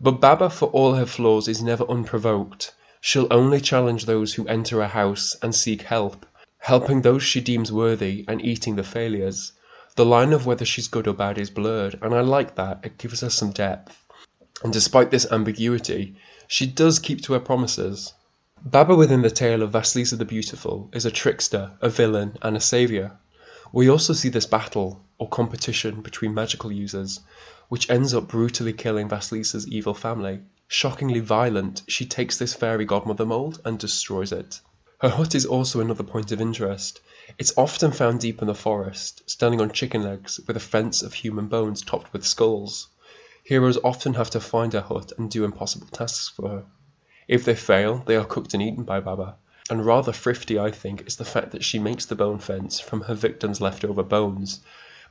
But 0.00 0.18
Baba, 0.18 0.48
for 0.48 0.68
all 0.70 0.94
her 0.94 1.04
flaws, 1.04 1.48
is 1.48 1.62
never 1.62 1.84
unprovoked. 1.84 2.74
She'll 3.02 3.28
only 3.30 3.60
challenge 3.60 4.06
those 4.06 4.32
who 4.32 4.48
enter 4.48 4.80
a 4.80 4.88
house 4.88 5.36
and 5.42 5.54
seek 5.54 5.82
help, 5.82 6.24
helping 6.56 7.02
those 7.02 7.22
she 7.22 7.42
deems 7.42 7.70
worthy 7.70 8.24
and 8.26 8.42
eating 8.42 8.76
the 8.76 8.82
failures. 8.82 9.52
The 9.96 10.06
line 10.06 10.32
of 10.32 10.46
whether 10.46 10.64
she's 10.64 10.88
good 10.88 11.06
or 11.06 11.12
bad 11.12 11.36
is 11.36 11.50
blurred, 11.50 11.98
and 12.00 12.14
I 12.14 12.22
like 12.22 12.54
that, 12.54 12.80
it 12.84 12.96
gives 12.96 13.20
her 13.20 13.28
some 13.28 13.50
depth. 13.50 13.94
And 14.64 14.72
despite 14.72 15.10
this 15.10 15.30
ambiguity, 15.30 16.16
she 16.48 16.66
does 16.66 16.98
keep 16.98 17.20
to 17.24 17.34
her 17.34 17.40
promises. 17.40 18.14
Baba 18.64 18.96
within 18.96 19.22
the 19.22 19.30
tale 19.30 19.62
of 19.62 19.70
Vasilisa 19.70 20.16
the 20.16 20.24
Beautiful 20.24 20.90
is 20.92 21.06
a 21.06 21.10
trickster, 21.10 21.70
a 21.80 21.88
villain, 21.88 22.36
and 22.42 22.56
a 22.56 22.60
saviour. 22.60 23.16
We 23.72 23.88
also 23.88 24.12
see 24.12 24.28
this 24.28 24.44
battle, 24.44 25.04
or 25.18 25.28
competition, 25.28 26.00
between 26.02 26.34
magical 26.34 26.72
users, 26.72 27.20
which 27.68 27.88
ends 27.88 28.12
up 28.12 28.28
brutally 28.28 28.72
killing 28.72 29.08
Vasilisa's 29.08 29.68
evil 29.68 29.94
family. 29.94 30.40
Shockingly 30.68 31.20
violent, 31.20 31.84
she 31.86 32.06
takes 32.06 32.38
this 32.38 32.54
fairy 32.54 32.84
godmother 32.84 33.24
mold 33.24 33.60
and 33.64 33.78
destroys 33.78 34.32
it. 34.32 34.60
Her 35.00 35.10
hut 35.10 35.34
is 35.34 35.46
also 35.46 35.80
another 35.80 36.02
point 36.02 36.32
of 36.32 36.40
interest. 36.40 37.00
It's 37.38 37.56
often 37.56 37.92
found 37.92 38.20
deep 38.20 38.42
in 38.42 38.48
the 38.48 38.54
forest, 38.54 39.22
standing 39.30 39.60
on 39.60 39.70
chicken 39.70 40.02
legs, 40.02 40.40
with 40.46 40.56
a 40.56 40.60
fence 40.60 41.02
of 41.02 41.14
human 41.14 41.46
bones 41.46 41.82
topped 41.82 42.12
with 42.12 42.26
skulls. 42.26 42.88
Heroes 43.44 43.78
often 43.84 44.14
have 44.14 44.30
to 44.30 44.40
find 44.40 44.72
her 44.72 44.80
hut 44.80 45.12
and 45.16 45.30
do 45.30 45.44
impossible 45.44 45.86
tasks 45.86 46.30
for 46.30 46.48
her. 46.48 46.64
If 47.28 47.44
they 47.44 47.56
fail, 47.56 48.04
they 48.06 48.14
are 48.14 48.24
cooked 48.24 48.54
and 48.54 48.62
eaten 48.62 48.84
by 48.84 49.00
Baba. 49.00 49.34
And 49.68 49.84
rather 49.84 50.12
thrifty, 50.12 50.60
I 50.60 50.70
think, 50.70 51.06
is 51.08 51.16
the 51.16 51.24
fact 51.24 51.50
that 51.50 51.64
she 51.64 51.80
makes 51.80 52.04
the 52.04 52.14
bone 52.14 52.38
fence 52.38 52.78
from 52.78 53.00
her 53.00 53.14
victims' 53.14 53.60
leftover 53.60 54.04
bones. 54.04 54.60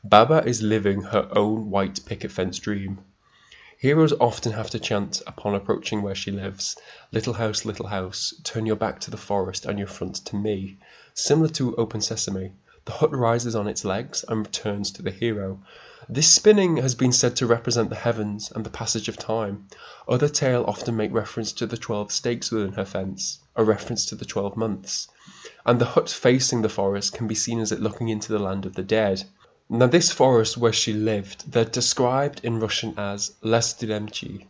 Baba 0.02 0.42
is 0.46 0.62
living 0.62 1.02
her 1.02 1.28
own 1.36 1.70
white 1.70 2.00
picket 2.06 2.32
fence 2.32 2.58
dream. 2.58 3.00
Heroes 3.78 4.14
often 4.14 4.54
have 4.54 4.70
to 4.70 4.80
chant 4.80 5.22
upon 5.28 5.56
approaching 5.56 6.02
where 6.02 6.16
she 6.16 6.32
lives, 6.32 6.78
Little 7.12 7.34
house, 7.34 7.66
little 7.66 7.88
house, 7.88 8.34
turn 8.46 8.66
your 8.66 8.78
back 8.78 9.02
to 9.02 9.12
the 9.12 9.18
forest 9.18 9.66
and 9.66 9.78
your 9.78 9.90
front 9.90 10.16
to 10.28 10.38
me. 10.38 10.78
Similar 11.14 11.50
to 11.50 11.76
Open 11.76 12.00
Sesame, 12.00 12.54
the 12.86 12.94
hut 12.94 13.12
rises 13.14 13.56
on 13.58 13.68
its 13.68 13.84
legs 13.84 14.24
and 14.30 14.46
returns 14.46 14.90
to 14.92 15.02
the 15.02 15.12
hero. 15.12 15.60
This 16.08 16.30
spinning 16.30 16.78
has 16.78 16.94
been 16.94 17.12
said 17.12 17.36
to 17.38 17.48
represent 17.48 17.90
the 17.90 17.96
heavens 17.96 18.52
and 18.52 18.64
the 18.64 18.70
passage 18.70 19.08
of 19.08 19.18
time. 19.18 19.68
Other 20.08 20.30
tales 20.30 20.66
often 20.68 20.96
make 20.96 21.12
reference 21.12 21.52
to 21.54 21.66
the 21.66 21.78
twelve 21.78 22.12
stakes 22.12 22.52
within 22.52 22.74
her 22.74 22.86
fence, 22.86 23.40
a 23.56 23.64
reference 23.64 24.06
to 24.08 24.16
the 24.16 24.24
twelve 24.24 24.56
months. 24.56 25.08
And 25.66 25.82
the 25.82 25.86
hut 25.86 26.10
facing 26.10 26.62
the 26.62 26.70
forest 26.70 27.14
can 27.14 27.28
be 27.28 27.34
seen 27.34 27.60
as 27.60 27.72
it 27.72 27.82
looking 27.82 28.10
into 28.10 28.32
the 28.32 28.38
land 28.38 28.68
of 28.68 28.76
the 28.76 28.84
dead. 28.84 29.24
Now 29.68 29.88
this 29.88 30.12
forest 30.12 30.58
where 30.58 30.72
she 30.72 30.94
lived, 30.94 31.52
they're 31.52 31.66
described 31.66 32.42
in 32.44 32.60
Russian 32.60 32.94
as 32.98 33.34
Les 33.42 33.74
Dremchi. 33.74 34.46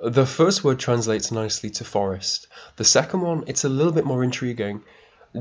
The 0.00 0.26
first 0.26 0.64
word 0.64 0.80
translates 0.80 1.30
nicely 1.30 1.70
to 1.70 1.84
forest. 1.84 2.48
The 2.74 2.84
second 2.84 3.20
one, 3.20 3.44
it's 3.46 3.62
a 3.62 3.68
little 3.68 3.92
bit 3.92 4.04
more 4.04 4.24
intriguing. 4.24 4.82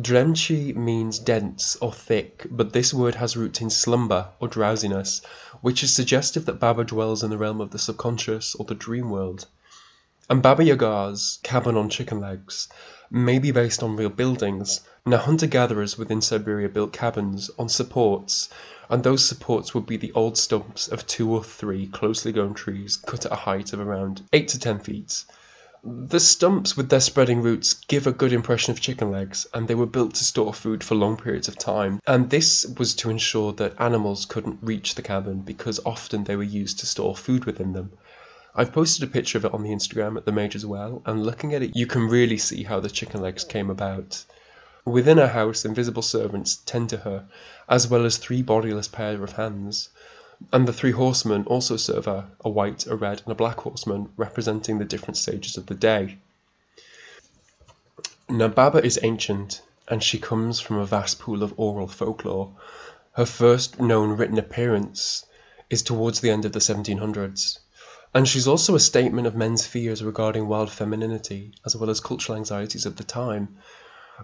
Dremchi 0.01 0.75
means 0.75 1.19
dense 1.19 1.77
or 1.77 1.93
thick, 1.93 2.45
but 2.51 2.73
this 2.73 2.93
word 2.93 3.15
has 3.15 3.37
roots 3.37 3.61
in 3.61 3.69
slumber 3.69 4.27
or 4.41 4.49
drowsiness, 4.49 5.21
which 5.61 5.83
is 5.83 5.93
suggestive 5.93 6.45
that 6.45 6.59
Baba 6.59 6.83
dwells 6.83 7.23
in 7.23 7.29
the 7.29 7.37
realm 7.37 7.61
of 7.61 7.71
the 7.71 7.79
subconscious 7.79 8.55
or 8.55 8.65
the 8.65 8.75
dream 8.75 9.09
world. 9.09 9.47
And 10.29 10.41
Baba 10.41 10.65
Yaga's 10.65 11.39
cabin 11.43 11.77
on 11.77 11.89
chicken 11.89 12.19
legs 12.19 12.67
may 13.09 13.39
be 13.39 13.51
based 13.51 13.81
on 13.81 13.95
real 13.95 14.09
buildings. 14.09 14.81
Now 15.05 15.19
hunter 15.19 15.47
gatherers 15.47 15.97
within 15.97 16.19
Siberia 16.21 16.67
built 16.67 16.91
cabins 16.91 17.49
on 17.57 17.69
supports 17.69 18.49
and 18.89 19.01
those 19.01 19.23
supports 19.23 19.73
would 19.73 19.85
be 19.85 19.95
the 19.95 20.11
old 20.11 20.37
stumps 20.37 20.89
of 20.89 21.07
two 21.07 21.31
or 21.31 21.41
three 21.41 21.87
closely 21.87 22.33
grown 22.33 22.53
trees 22.53 22.97
cut 22.97 23.25
at 23.25 23.31
a 23.31 23.35
height 23.35 23.71
of 23.71 23.79
around 23.79 24.23
8 24.33 24.49
to 24.49 24.59
10 24.59 24.79
feet. 24.79 25.23
The 25.87 26.19
stumps 26.19 26.75
with 26.75 26.89
their 26.89 26.99
spreading 26.99 27.43
roots 27.43 27.75
give 27.75 28.07
a 28.07 28.11
good 28.11 28.33
impression 28.33 28.71
of 28.71 28.81
chicken 28.81 29.11
legs, 29.11 29.45
and 29.53 29.67
they 29.67 29.75
were 29.75 29.85
built 29.85 30.15
to 30.15 30.23
store 30.23 30.51
food 30.51 30.83
for 30.83 30.95
long 30.95 31.15
periods 31.15 31.47
of 31.47 31.59
time. 31.59 32.01
And 32.07 32.31
this 32.31 32.65
was 32.65 32.95
to 32.95 33.11
ensure 33.11 33.53
that 33.53 33.79
animals 33.79 34.25
couldn't 34.25 34.57
reach 34.63 34.95
the 34.95 35.03
cabin 35.03 35.41
because 35.41 35.79
often 35.85 36.23
they 36.23 36.35
were 36.35 36.41
used 36.41 36.79
to 36.79 36.87
store 36.87 37.15
food 37.15 37.45
within 37.45 37.73
them. 37.73 37.91
I've 38.55 38.73
posted 38.73 39.07
a 39.07 39.11
picture 39.11 39.37
of 39.37 39.45
it 39.45 39.53
on 39.53 39.61
the 39.61 39.69
Instagram 39.69 40.17
at 40.17 40.25
the 40.25 40.31
Mage's 40.31 40.65
Well, 40.65 41.03
and 41.05 41.23
looking 41.23 41.53
at 41.53 41.61
it, 41.61 41.75
you 41.75 41.85
can 41.85 42.07
really 42.07 42.39
see 42.39 42.63
how 42.63 42.79
the 42.79 42.89
chicken 42.89 43.21
legs 43.21 43.43
came 43.43 43.69
about. 43.69 44.25
Within 44.85 45.19
her 45.19 45.27
house 45.27 45.65
invisible 45.65 46.01
servants 46.01 46.55
tend 46.55 46.89
to 46.89 46.97
her, 46.97 47.25
as 47.69 47.87
well 47.87 48.05
as 48.05 48.17
three 48.17 48.41
bodiless 48.41 48.87
pair 48.87 49.23
of 49.23 49.33
hands. 49.33 49.89
And 50.51 50.67
the 50.67 50.73
three 50.73 50.91
horsemen 50.91 51.45
also 51.45 51.77
serve 51.77 52.07
a 52.07 52.27
white, 52.43 52.85
a 52.87 52.95
red, 52.95 53.21
and 53.23 53.31
a 53.31 53.35
black 53.35 53.59
horseman, 53.59 54.09
representing 54.17 54.77
the 54.77 54.85
different 54.85 55.17
stages 55.17 55.57
of 55.57 55.67
the 55.67 55.75
day. 55.75 56.17
Now 58.27 58.47
Baba 58.47 58.83
is 58.83 58.99
ancient, 59.01 59.61
and 59.87 60.03
she 60.03 60.19
comes 60.19 60.59
from 60.59 60.77
a 60.77 60.85
vast 60.85 61.19
pool 61.19 61.43
of 61.43 61.53
oral 61.57 61.87
folklore. 61.87 62.51
Her 63.13 63.25
first 63.25 63.79
known 63.79 64.17
written 64.17 64.37
appearance 64.37 65.25
is 65.69 65.81
towards 65.81 66.19
the 66.19 66.31
end 66.31 66.43
of 66.43 66.51
the 66.51 66.59
1700s. 66.59 67.59
And 68.13 68.27
she's 68.27 68.47
also 68.47 68.75
a 68.75 68.79
statement 68.79 69.27
of 69.27 69.35
men's 69.35 69.65
fears 69.65 70.03
regarding 70.03 70.47
wild 70.47 70.71
femininity, 70.71 71.53
as 71.65 71.75
well 71.75 71.89
as 71.89 71.99
cultural 71.99 72.37
anxieties 72.37 72.85
of 72.85 72.95
the 72.95 73.03
time. 73.03 73.57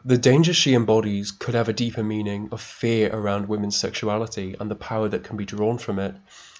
The 0.05 0.17
danger 0.17 0.53
she 0.53 0.73
embodies 0.73 1.31
could 1.31 1.53
have 1.53 1.67
a 1.67 1.73
deeper 1.73 2.01
meaning 2.01 2.47
of 2.53 2.61
fear 2.61 3.13
around 3.13 3.49
women's 3.49 3.75
sexuality 3.75 4.55
and 4.57 4.71
the 4.71 4.75
power 4.75 5.09
that 5.09 5.25
can 5.25 5.35
be 5.35 5.43
drawn 5.43 5.77
from 5.77 5.99
it. 5.99 6.15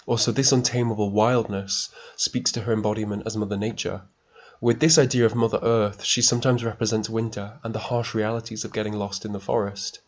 Also, 0.05 0.33
this 0.33 0.51
untamable 0.51 1.11
wildness 1.11 1.87
speaks 2.17 2.51
to 2.51 2.59
her 2.63 2.73
embodiment 2.73 3.23
as 3.25 3.37
Mother 3.37 3.55
Nature. 3.55 4.01
With 4.59 4.81
this 4.81 4.97
idea 4.97 5.25
of 5.25 5.33
Mother 5.33 5.59
Earth, 5.63 6.03
she 6.03 6.21
sometimes 6.21 6.65
represents 6.65 7.09
winter 7.09 7.53
and 7.63 7.73
the 7.73 7.79
harsh 7.79 8.13
realities 8.13 8.65
of 8.65 8.73
getting 8.73 8.91
lost 8.95 9.23
in 9.23 9.31
the 9.31 9.39
forest. 9.39 10.01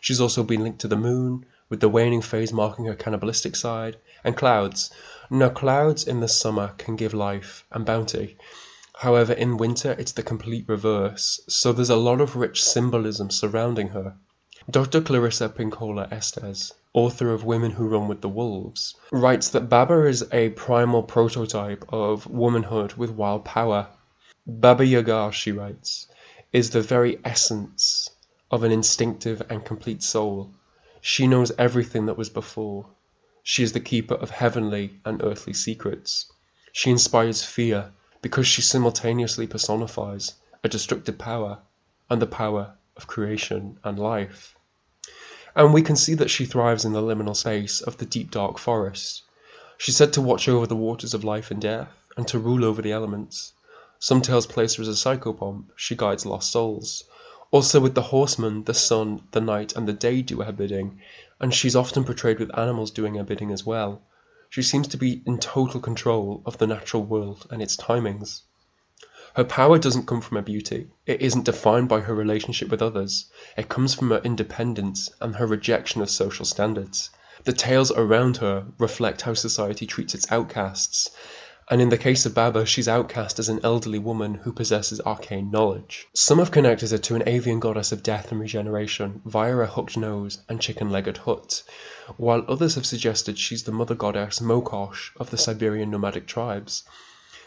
She's 0.00 0.18
also 0.18 0.42
been 0.42 0.62
linked 0.62 0.80
to 0.80 0.88
the 0.88 0.96
moon, 0.96 1.44
with 1.68 1.80
the 1.80 1.90
waning 1.90 2.22
phase 2.22 2.54
marking 2.54 2.86
her 2.86 2.94
cannibalistic 2.94 3.54
side, 3.54 3.98
and 4.24 4.34
clouds. 4.34 4.90
Now, 5.28 5.50
clouds 5.50 6.04
in 6.04 6.20
the 6.20 6.26
summer 6.26 6.72
can 6.78 6.96
give 6.96 7.12
life 7.12 7.66
and 7.70 7.84
bounty, 7.84 8.38
However, 9.02 9.32
in 9.32 9.56
winter 9.56 9.96
it's 9.98 10.12
the 10.12 10.22
complete 10.22 10.64
reverse, 10.68 11.40
so 11.48 11.72
there's 11.72 11.90
a 11.90 11.96
lot 11.96 12.20
of 12.20 12.36
rich 12.36 12.62
symbolism 12.62 13.30
surrounding 13.30 13.88
her. 13.88 14.14
Dr. 14.70 15.00
Clarissa 15.00 15.48
Pinkola 15.48 16.06
Estes, 16.12 16.72
author 16.94 17.32
of 17.32 17.42
Women 17.42 17.72
Who 17.72 17.88
Run 17.88 18.06
with 18.06 18.20
the 18.20 18.28
Wolves, 18.28 18.94
writes 19.10 19.48
that 19.48 19.68
Baba 19.68 20.06
is 20.06 20.24
a 20.30 20.50
primal 20.50 21.02
prototype 21.02 21.84
of 21.88 22.28
womanhood 22.28 22.92
with 22.92 23.10
wild 23.10 23.44
power. 23.44 23.88
Baba 24.46 24.86
Yaga, 24.86 25.32
she 25.32 25.50
writes, 25.50 26.06
is 26.52 26.70
the 26.70 26.80
very 26.80 27.18
essence 27.24 28.08
of 28.52 28.62
an 28.62 28.70
instinctive 28.70 29.42
and 29.50 29.64
complete 29.64 30.04
soul. 30.04 30.54
She 31.00 31.26
knows 31.26 31.50
everything 31.58 32.06
that 32.06 32.16
was 32.16 32.30
before. 32.30 32.86
She 33.42 33.64
is 33.64 33.72
the 33.72 33.80
keeper 33.80 34.14
of 34.14 34.30
heavenly 34.30 35.00
and 35.04 35.24
earthly 35.24 35.54
secrets. 35.54 36.30
She 36.70 36.92
inspires 36.92 37.42
fear 37.42 37.90
because 38.22 38.46
she 38.46 38.62
simultaneously 38.62 39.46
personifies 39.46 40.34
a 40.64 40.68
destructive 40.68 41.18
power 41.18 41.58
and 42.08 42.22
the 42.22 42.26
power 42.26 42.72
of 42.96 43.06
creation 43.06 43.78
and 43.84 43.98
life. 43.98 44.54
And 45.54 45.74
we 45.74 45.82
can 45.82 45.96
see 45.96 46.14
that 46.14 46.30
she 46.30 46.46
thrives 46.46 46.84
in 46.84 46.92
the 46.92 47.02
liminal 47.02 47.36
space 47.36 47.80
of 47.80 47.98
the 47.98 48.06
deep 48.06 48.30
dark 48.30 48.58
forest. 48.58 49.22
She's 49.76 49.96
said 49.96 50.12
to 50.14 50.22
watch 50.22 50.48
over 50.48 50.66
the 50.66 50.76
waters 50.76 51.12
of 51.12 51.24
life 51.24 51.50
and 51.50 51.60
death, 51.60 51.90
and 52.16 52.26
to 52.28 52.38
rule 52.38 52.64
over 52.64 52.80
the 52.80 52.92
elements. 52.92 53.52
Some 53.98 54.22
tales 54.22 54.46
place 54.46 54.76
her 54.76 54.82
as 54.82 54.88
a 54.88 54.92
psychopomp, 54.92 55.66
she 55.76 55.96
guides 55.96 56.24
lost 56.24 56.52
souls. 56.52 57.04
Also 57.50 57.80
with 57.80 57.94
the 57.94 58.02
horsemen, 58.02 58.64
the 58.64 58.74
sun, 58.74 59.22
the 59.32 59.40
night, 59.40 59.74
and 59.74 59.86
the 59.86 59.92
day 59.92 60.22
do 60.22 60.40
her 60.40 60.52
bidding, 60.52 61.00
and 61.40 61.52
she's 61.52 61.76
often 61.76 62.04
portrayed 62.04 62.38
with 62.38 62.56
animals 62.56 62.90
doing 62.90 63.16
her 63.16 63.24
bidding 63.24 63.50
as 63.50 63.66
well. 63.66 64.00
She 64.52 64.62
seems 64.62 64.86
to 64.88 64.98
be 64.98 65.22
in 65.24 65.38
total 65.38 65.80
control 65.80 66.42
of 66.44 66.58
the 66.58 66.66
natural 66.66 67.02
world 67.02 67.46
and 67.50 67.62
its 67.62 67.74
timings. 67.74 68.42
Her 69.34 69.44
power 69.44 69.78
doesn't 69.78 70.04
come 70.06 70.20
from 70.20 70.36
her 70.36 70.42
beauty. 70.42 70.90
It 71.06 71.22
isn't 71.22 71.46
defined 71.46 71.88
by 71.88 72.00
her 72.00 72.14
relationship 72.14 72.68
with 72.68 72.82
others. 72.82 73.30
It 73.56 73.70
comes 73.70 73.94
from 73.94 74.10
her 74.10 74.20
independence 74.22 75.08
and 75.22 75.36
her 75.36 75.46
rejection 75.46 76.02
of 76.02 76.10
social 76.10 76.44
standards. 76.44 77.08
The 77.44 77.54
tales 77.54 77.90
around 77.92 78.36
her 78.36 78.66
reflect 78.76 79.22
how 79.22 79.32
society 79.32 79.86
treats 79.86 80.14
its 80.14 80.30
outcasts, 80.30 81.08
and 81.70 81.80
in 81.80 81.88
the 81.88 81.98
case 81.98 82.26
of 82.26 82.34
Baba, 82.34 82.66
she's 82.66 82.88
outcast 82.88 83.38
as 83.38 83.48
an 83.48 83.60
elderly 83.62 83.98
woman 83.98 84.34
who 84.34 84.52
possesses 84.52 85.00
arcane 85.00 85.50
knowledge. 85.50 86.08
Some 86.14 86.38
have 86.38 86.50
connected 86.50 86.90
her 86.90 86.98
to 86.98 87.14
an 87.14 87.22
avian 87.26 87.60
goddess 87.60 87.92
of 87.92 88.02
death 88.02 88.32
and 88.32 88.40
regeneration 88.40 89.22
via 89.24 89.56
a 89.58 89.66
hooked 89.66 89.96
nose 89.96 90.38
and 90.48 90.60
chicken-legged 90.60 91.18
hut, 91.18 91.62
while 92.16 92.44
others 92.48 92.74
have 92.74 92.86
suggested 92.86 93.38
she's 93.38 93.62
the 93.62 93.72
mother 93.72 93.94
goddess 93.94 94.40
Mokosh 94.40 95.10
of 95.18 95.30
the 95.30 95.38
Siberian 95.38 95.90
nomadic 95.90 96.26
tribes. 96.26 96.84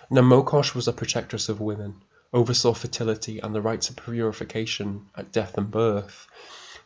Now 0.09 0.21
Mokosh 0.21 0.73
was 0.73 0.87
a 0.87 0.93
protectress 0.93 1.49
of 1.49 1.59
women, 1.59 2.03
oversaw 2.31 2.73
fertility 2.73 3.39
and 3.39 3.53
the 3.53 3.61
rites 3.61 3.89
of 3.89 3.95
purification 3.95 5.07
at 5.15 5.31
death 5.31 5.57
and 5.57 5.69
birth. 5.69 6.27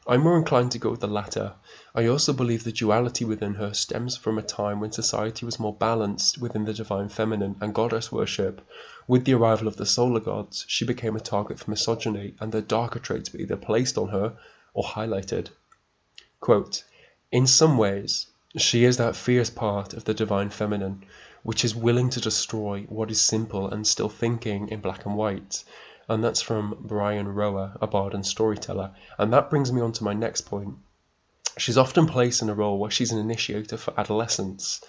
I'm 0.10 0.24
more 0.24 0.40
inclined 0.40 0.72
to 0.72 0.80
go 0.80 0.90
with 0.90 1.02
the 1.02 1.08
latter. 1.08 1.54
I 1.94 2.08
also 2.08 2.34
believe 2.34 2.64
the 2.64 2.72
duality 2.72 3.26
within 3.26 3.54
her 3.54 3.76
stems 3.76 4.18
from 4.18 4.40
a 4.40 4.42
time 4.42 4.80
when 4.80 4.92
society 4.92 5.46
was 5.46 5.60
more 5.60 5.76
balanced 5.76 6.40
within 6.40 6.66
the 6.66 6.74
divine 6.74 7.10
feminine 7.10 7.58
and 7.62 7.76
goddess 7.76 8.12
worship. 8.12 8.68
With 9.08 9.26
the 9.26 9.36
arrival 9.36 9.68
of 9.68 9.76
the 9.76 9.86
solar 9.86 10.20
gods, 10.20 10.66
she 10.68 10.84
became 10.84 11.16
a 11.16 11.20
target 11.20 11.60
for 11.60 11.70
misogyny, 11.70 12.34
and 12.40 12.52
their 12.52 12.64
darker 12.64 12.98
traits 12.98 13.32
were 13.32 13.40
either 13.40 13.56
placed 13.56 14.00
on 14.00 14.08
her 14.08 14.36
or 14.74 14.84
highlighted. 14.84 15.50
Quote, 16.40 16.84
In 17.32 17.46
some 17.46 17.78
ways, 17.78 18.26
she 18.58 18.86
is 18.86 18.98
that 18.98 19.16
fierce 19.16 19.52
part 19.52 19.94
of 19.94 20.06
the 20.06 20.16
divine 20.16 20.50
feminine 20.50 21.06
which 21.44 21.64
is 21.64 21.76
willing 21.76 22.10
to 22.10 22.20
destroy 22.20 22.82
what 22.90 23.12
is 23.12 23.22
simple 23.22 23.70
and 23.70 23.86
still 23.86 24.10
thinking 24.10 24.70
in 24.70 24.82
black 24.82 25.06
and 25.06 25.16
white 25.16 25.64
and 26.10 26.24
that's 26.24 26.42
from 26.42 26.76
Brian 26.82 27.28
Rower, 27.28 27.78
a 27.80 27.88
bard 27.88 28.14
and 28.14 28.26
storyteller. 28.26 28.92
And 29.18 29.32
that 29.32 29.50
brings 29.50 29.72
me 29.72 29.80
on 29.80 29.94
to 29.94 30.04
my 30.04 30.14
next 30.14 30.42
point. 30.42 30.76
She's 31.58 31.78
often 31.78 32.08
placed 32.08 32.42
in 32.42 32.50
a 32.50 32.56
role 32.56 32.80
where 32.80 32.92
she's 32.92 33.12
an 33.12 33.20
initiator 33.20 33.78
for 33.78 33.94
adolescents. 33.98 34.84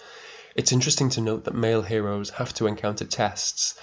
It's 0.55 0.71
interesting 0.71 1.09
to 1.11 1.21
note 1.21 1.45
that 1.45 1.55
male 1.55 1.83
heroes 1.83 2.31
have 2.31 2.53
to 2.55 2.67
encounter 2.67 3.05
tests, 3.05 3.79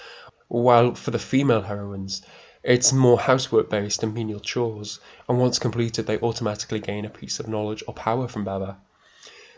while 0.49 0.95
for 0.95 1.11
the 1.11 1.19
female 1.19 1.61
heroines, 1.61 2.21
it's 2.63 2.91
more 2.91 3.19
housework 3.19 3.69
based 3.69 4.03
and 4.03 4.13
menial 4.13 4.41
chores, 4.41 4.99
and 5.29 5.39
once 5.39 5.59
completed, 5.59 6.07
they 6.07 6.19
automatically 6.19 6.79
gain 6.79 7.05
a 7.05 7.09
piece 7.09 7.39
of 7.39 7.47
knowledge 7.47 7.83
or 7.87 7.93
power 7.93 8.27
from 8.27 8.43
Baba, 8.43 8.77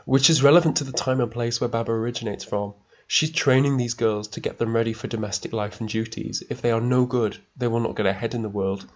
which 0.06 0.30
is 0.30 0.44
relevant 0.44 0.78
to 0.78 0.84
the 0.84 0.92
time 0.92 1.20
and 1.20 1.32
place 1.32 1.60
where 1.60 1.68
Baba 1.68 1.92
originates 1.92 2.44
from. 2.44 2.76
She's 3.14 3.32
training 3.32 3.76
these 3.76 3.94
girls 3.94 4.30
to 4.30 4.40
get 4.40 4.58
them 4.58 4.74
ready 4.74 4.94
for 4.94 5.08
domestic 5.08 5.52
life 5.52 5.82
and 5.82 5.90
duties. 5.90 6.44
If 6.50 6.62
they 6.62 6.72
are 6.72 6.80
no 6.80 7.06
good, 7.06 7.40
they 7.58 7.68
will 7.68 7.82
not 7.82 7.98
get 7.98 8.06
ahead 8.06 8.34
in 8.34 8.42
the 8.42 8.48
world, 8.48 8.90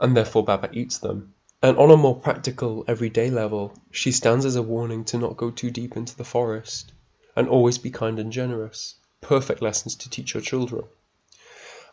and 0.00 0.16
therefore 0.16 0.42
Baba 0.42 0.70
eats 0.72 0.96
them. 0.96 1.34
And 1.62 1.76
on 1.76 1.90
a 1.90 1.96
more 1.98 2.16
practical, 2.18 2.86
everyday 2.88 3.28
level, 3.28 3.78
she 3.90 4.12
stands 4.12 4.46
as 4.46 4.56
a 4.56 4.62
warning 4.62 5.04
to 5.04 5.18
not 5.18 5.36
go 5.36 5.50
too 5.50 5.70
deep 5.70 5.94
into 5.94 6.16
the 6.16 6.24
forest, 6.24 6.92
and 7.36 7.50
always 7.50 7.76
be 7.76 7.90
kind 7.90 8.18
and 8.18 8.32
generous. 8.32 8.94
Perfect 9.20 9.60
lessons 9.60 9.94
to 9.96 10.08
teach 10.08 10.32
your 10.32 10.42
children. 10.42 10.84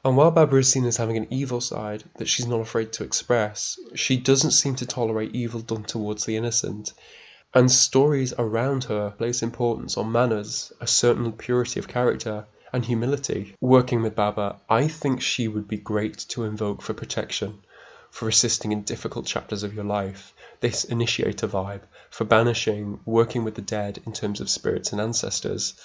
And 0.05 0.15
while 0.15 0.31
Baba 0.31 0.55
is 0.55 0.71
seen 0.71 0.85
as 0.85 0.95
having 0.95 1.17
an 1.17 1.27
evil 1.29 1.59
side 1.59 2.05
that 2.15 2.29
she's 2.29 2.47
not 2.47 2.61
afraid 2.61 2.93
to 2.93 3.03
express, 3.03 3.77
she 3.93 4.15
doesn't 4.15 4.51
seem 4.51 4.77
to 4.77 4.85
tolerate 4.85 5.35
evil 5.35 5.59
done 5.59 5.83
towards 5.83 6.23
the 6.23 6.37
innocent 6.37 6.93
and 7.53 7.71
stories 7.71 8.33
around 8.37 8.83
her 8.83 9.11
place 9.11 9.41
importance 9.41 9.97
on 9.97 10.11
manners, 10.11 10.71
a 10.81 10.87
certain 10.87 11.31
purity 11.31 11.79
of 11.79 11.87
character, 11.87 12.45
and 12.73 12.83
humility. 12.83 13.55
Working 13.61 14.01
with 14.01 14.15
Baba, 14.15 14.59
I 14.69 14.87
think 14.87 15.21
she 15.21 15.47
would 15.47 15.67
be 15.67 15.77
great 15.77 16.17
to 16.29 16.43
invoke 16.43 16.81
for 16.81 16.93
protection, 16.93 17.59
for 18.11 18.27
assisting 18.27 18.71
in 18.71 18.83
difficult 18.83 19.25
chapters 19.25 19.63
of 19.63 19.73
your 19.73 19.85
life, 19.85 20.33
this 20.59 20.83
initiator 20.83 21.47
vibe, 21.47 21.81
for 22.09 22.25
banishing, 22.25 22.99
working 23.05 23.43
with 23.43 23.55
the 23.55 23.61
dead 23.61 24.01
in 24.05 24.11
terms 24.11 24.41
of 24.41 24.49
spirits 24.49 24.91
and 24.91 24.99
ancestors. 24.99 25.75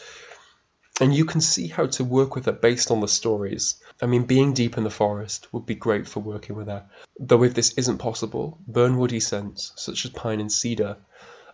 And 1.00 1.14
you 1.14 1.24
can 1.24 1.40
see 1.40 1.68
how 1.68 1.86
to 1.86 2.04
work 2.04 2.34
with 2.34 2.46
her 2.46 2.52
based 2.52 2.90
on 2.90 3.00
the 3.00 3.08
stories. 3.08 3.76
I 4.00 4.06
mean, 4.06 4.24
being 4.24 4.52
deep 4.52 4.76
in 4.76 4.84
the 4.84 4.90
forest 4.90 5.48
would 5.52 5.66
be 5.66 5.74
great 5.74 6.06
for 6.06 6.20
working 6.20 6.56
with 6.56 6.66
her. 6.66 6.84
Though 7.18 7.44
if 7.44 7.54
this 7.54 7.72
isn't 7.74 7.98
possible, 7.98 8.58
burn 8.66 8.98
woody 8.98 9.20
scents, 9.20 9.72
such 9.76 10.04
as 10.04 10.10
pine 10.10 10.40
and 10.40 10.52
cedar, 10.52 10.96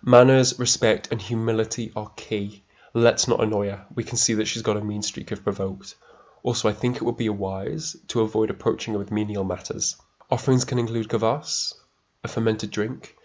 Manners, 0.03 0.59
respect, 0.59 1.09
and 1.11 1.21
humility 1.21 1.93
are 1.97 2.13
key. 2.17 2.63
Let's 2.95 3.27
not 3.27 3.43
annoy 3.43 3.71
her. 3.71 3.87
We 3.95 4.05
can 4.05 4.17
see 4.17 4.35
that 4.35 4.47
she's 4.47 4.63
got 4.63 4.77
a 4.77 4.85
mean 4.85 5.03
streak 5.03 5.33
if 5.33 5.43
provoked. 5.43 5.97
Also, 6.45 6.69
I 6.69 6.73
think 6.73 6.97
it 6.97 7.03
would 7.03 7.17
be 7.17 7.29
wise 7.29 7.97
to 8.09 8.21
avoid 8.21 8.49
approaching 8.49 8.95
her 8.95 8.99
with 8.99 9.11
menial 9.11 9.43
matters. 9.43 9.97
Offerings 10.31 10.65
can 10.65 10.79
include 10.79 11.09
kvass, 11.09 11.75
a 12.23 12.29
fermented 12.29 12.71
drink, 12.71 13.17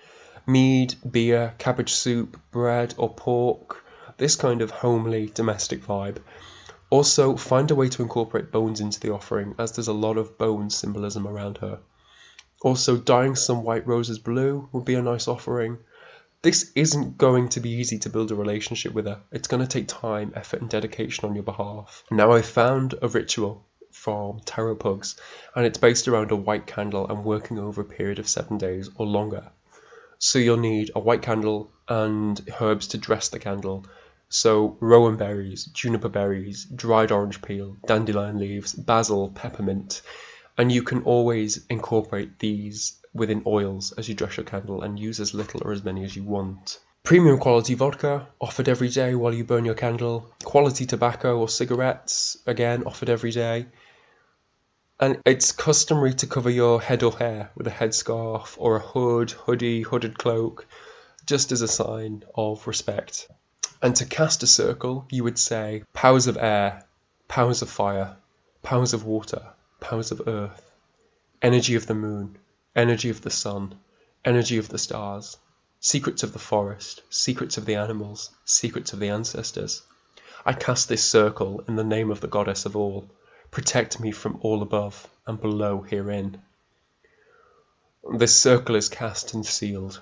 mead, 0.47 0.95
beer, 1.09 1.53
cabbage 1.59 1.93
soup, 1.93 2.39
bread, 2.49 2.95
or 2.97 3.13
pork, 3.13 3.83
this 4.17 4.35
kind 4.35 4.61
of 4.61 4.71
homely, 4.71 5.27
domestic 5.27 5.85
vibe. 5.85 6.17
Also, 6.89 7.37
find 7.37 7.69
a 7.69 7.75
way 7.75 7.87
to 7.89 8.01
incorporate 8.01 8.51
bones 8.51 8.79
into 8.79 8.99
the 8.99 9.13
offering, 9.13 9.53
as 9.59 9.71
there's 9.71 9.87
a 9.87 9.93
lot 9.93 10.17
of 10.17 10.37
bone 10.39 10.69
symbolism 10.69 11.27
around 11.27 11.59
her. 11.59 11.79
Also, 12.61 12.97
dyeing 12.97 13.35
some 13.35 13.63
white 13.63 13.85
roses 13.85 14.17
blue 14.17 14.67
would 14.71 14.85
be 14.85 14.95
a 14.95 15.01
nice 15.01 15.27
offering. 15.27 15.77
This 16.43 16.73
isn't 16.75 17.17
going 17.17 17.47
to 17.49 17.61
be 17.61 17.69
easy 17.69 17.99
to 17.99 18.09
build 18.09 18.29
a 18.29 18.35
relationship 18.35 18.93
with 18.93 19.05
her. 19.05 19.21
It's 19.31 19.47
going 19.47 19.63
to 19.63 19.67
take 19.67 19.87
time, 19.87 20.33
effort, 20.35 20.59
and 20.59 20.69
dedication 20.69 21.23
on 21.23 21.35
your 21.35 21.45
behalf. 21.45 22.03
Now, 22.11 22.33
I 22.33 22.41
found 22.41 22.95
a 23.01 23.07
ritual 23.07 23.65
from 23.91 24.41
Tarot 24.43 24.75
Pugs, 24.75 25.15
and 25.55 25.65
it's 25.65 25.77
based 25.77 26.09
around 26.09 26.31
a 26.31 26.35
white 26.35 26.67
candle 26.67 27.07
and 27.07 27.23
working 27.23 27.59
over 27.59 27.79
a 27.79 27.85
period 27.85 28.19
of 28.19 28.27
seven 28.27 28.57
days 28.57 28.89
or 28.95 29.05
longer. 29.05 29.51
So, 30.19 30.37
you'll 30.37 30.57
need 30.57 30.91
a 30.93 30.99
white 30.99 31.21
candle 31.21 31.71
and 31.87 32.41
herbs 32.59 32.87
to 32.87 32.97
dress 32.97 33.29
the 33.29 33.39
candle. 33.39 33.85
So, 34.27 34.75
rowan 34.81 35.15
berries, 35.15 35.63
juniper 35.63 36.09
berries, 36.09 36.65
dried 36.65 37.13
orange 37.13 37.41
peel, 37.41 37.77
dandelion 37.87 38.37
leaves, 38.37 38.73
basil, 38.73 39.29
peppermint, 39.29 40.01
and 40.57 40.71
you 40.71 40.83
can 40.83 41.03
always 41.03 41.65
incorporate 41.69 42.39
these 42.39 42.99
within 43.13 43.43
oils 43.45 43.91
as 43.93 44.07
you 44.09 44.15
dress 44.15 44.37
your 44.37 44.45
candle 44.45 44.81
and 44.81 44.99
use 44.99 45.19
as 45.19 45.33
little 45.33 45.61
or 45.63 45.71
as 45.71 45.83
many 45.83 46.03
as 46.03 46.15
you 46.15 46.23
want. 46.23 46.79
Premium 47.03 47.37
quality 47.37 47.73
vodka 47.73 48.27
offered 48.39 48.69
every 48.69 48.87
day 48.87 49.13
while 49.13 49.33
you 49.33 49.43
burn 49.43 49.65
your 49.65 49.75
candle. 49.75 50.31
Quality 50.43 50.85
tobacco 50.85 51.37
or 51.37 51.49
cigarettes 51.49 52.37
again 52.47 52.83
offered 52.85 53.09
every 53.09 53.31
day. 53.31 53.67
And 54.99 55.19
it's 55.25 55.51
customary 55.51 56.13
to 56.13 56.27
cover 56.27 56.49
your 56.49 56.81
head 56.81 57.03
or 57.03 57.11
hair 57.11 57.51
with 57.55 57.67
a 57.67 57.71
headscarf 57.71 58.55
or 58.57 58.77
a 58.77 58.79
hood, 58.79 59.31
hoodie, 59.31 59.81
hooded 59.81 60.17
cloak, 60.17 60.65
just 61.25 61.51
as 61.51 61.61
a 61.61 61.67
sign 61.67 62.23
of 62.35 62.65
respect. 62.67 63.27
And 63.81 63.95
to 63.97 64.05
cast 64.05 64.43
a 64.43 64.47
circle, 64.47 65.05
you 65.11 65.25
would 65.25 65.37
say 65.37 65.83
powers 65.91 66.27
of 66.27 66.37
air, 66.37 66.85
powers 67.27 67.61
of 67.61 67.69
fire, 67.69 68.15
powers 68.61 68.93
of 68.93 69.03
water, 69.03 69.49
powers 69.83 70.11
of 70.11 70.27
earth, 70.27 70.71
energy 71.41 71.75
of 71.75 71.87
the 71.87 71.93
moon, 71.93 72.37
energy 72.73 73.09
of 73.09 73.21
the 73.21 73.29
sun, 73.29 73.75
energy 74.23 74.57
of 74.57 74.69
the 74.69 74.77
stars, 74.77 75.35
secrets 75.81 76.23
of 76.23 76.31
the 76.31 76.39
forest, 76.39 77.03
secrets 77.09 77.57
of 77.57 77.65
the 77.65 77.75
animals, 77.75 78.29
secrets 78.45 78.93
of 78.93 78.99
the 78.99 79.09
ancestors. 79.09 79.81
I 80.45 80.53
cast 80.53 80.87
this 80.87 81.03
circle 81.03 81.65
in 81.67 81.75
the 81.75 81.83
name 81.83 82.09
of 82.09 82.21
the 82.21 82.29
goddess 82.29 82.65
of 82.65 82.77
all. 82.77 83.09
Protect 83.51 83.99
me 83.99 84.13
from 84.13 84.39
all 84.41 84.61
above 84.61 85.09
and 85.27 85.39
below 85.39 85.81
herein. 85.81 86.41
This 88.17 88.39
circle 88.41 88.75
is 88.75 88.87
cast 88.87 89.33
and 89.33 89.45
sealed. 89.45 90.01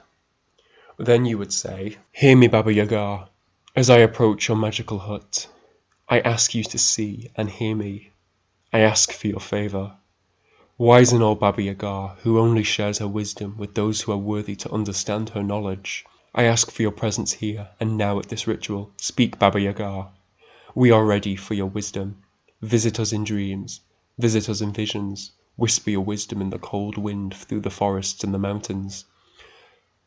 Then 0.99 1.25
you 1.25 1.39
would 1.39 1.51
say, 1.51 1.97
Hear 2.11 2.37
me, 2.37 2.47
Baba 2.47 2.71
Yaga, 2.71 3.29
as 3.75 3.89
I 3.89 3.97
approach 3.97 4.47
your 4.47 4.57
magical 4.57 4.99
hut. 4.99 5.47
I 6.07 6.19
ask 6.19 6.53
you 6.53 6.63
to 6.65 6.77
see 6.77 7.31
and 7.35 7.49
hear 7.49 7.75
me. 7.75 8.11
I 8.73 8.79
ask 8.79 9.11
for 9.11 9.27
your 9.27 9.41
favor. 9.41 9.97
Wise 10.77 11.11
and 11.11 11.21
old 11.21 11.41
Baba 11.41 11.61
Yaga, 11.61 12.15
who 12.23 12.39
only 12.39 12.63
shares 12.63 12.99
her 12.99 13.07
wisdom 13.07 13.57
with 13.57 13.75
those 13.75 13.99
who 13.99 14.13
are 14.13 14.17
worthy 14.17 14.55
to 14.55 14.71
understand 14.71 15.29
her 15.29 15.43
knowledge, 15.43 16.05
I 16.33 16.43
ask 16.43 16.71
for 16.71 16.81
your 16.81 16.93
presence 16.93 17.33
here 17.33 17.67
and 17.81 17.97
now 17.97 18.17
at 18.19 18.29
this 18.29 18.47
ritual. 18.47 18.93
Speak, 18.95 19.37
Baba 19.37 19.59
Yaga. 19.59 20.07
We 20.73 20.89
are 20.89 21.03
ready 21.03 21.35
for 21.35 21.53
your 21.53 21.65
wisdom. 21.65 22.23
Visit 22.61 22.97
us 22.97 23.11
in 23.11 23.25
dreams, 23.25 23.81
visit 24.17 24.47
us 24.47 24.61
in 24.61 24.71
visions, 24.71 25.33
whisper 25.57 25.89
your 25.89 26.05
wisdom 26.05 26.41
in 26.41 26.49
the 26.49 26.57
cold 26.57 26.97
wind 26.97 27.35
through 27.35 27.59
the 27.59 27.69
forests 27.69 28.23
and 28.23 28.33
the 28.33 28.39
mountains. 28.39 29.03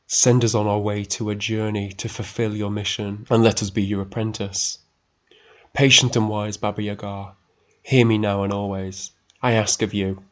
Send 0.06 0.42
us 0.42 0.54
on 0.54 0.66
our 0.66 0.78
way 0.78 1.04
to 1.04 1.28
a 1.28 1.34
journey 1.34 1.92
to 1.92 2.08
fulfill 2.08 2.56
your 2.56 2.70
mission, 2.70 3.26
and 3.28 3.44
let 3.44 3.62
us 3.62 3.68
be 3.68 3.82
your 3.82 4.00
apprentice. 4.00 4.78
Patient 5.74 6.16
and 6.16 6.30
wise 6.30 6.56
Baba 6.56 6.82
Yaga, 6.82 7.36
hear 7.86 8.06
me 8.06 8.16
now 8.16 8.42
and 8.44 8.52
always. 8.52 9.10
I 9.42 9.52
ask 9.52 9.82
of 9.82 9.92
you. 9.92 10.22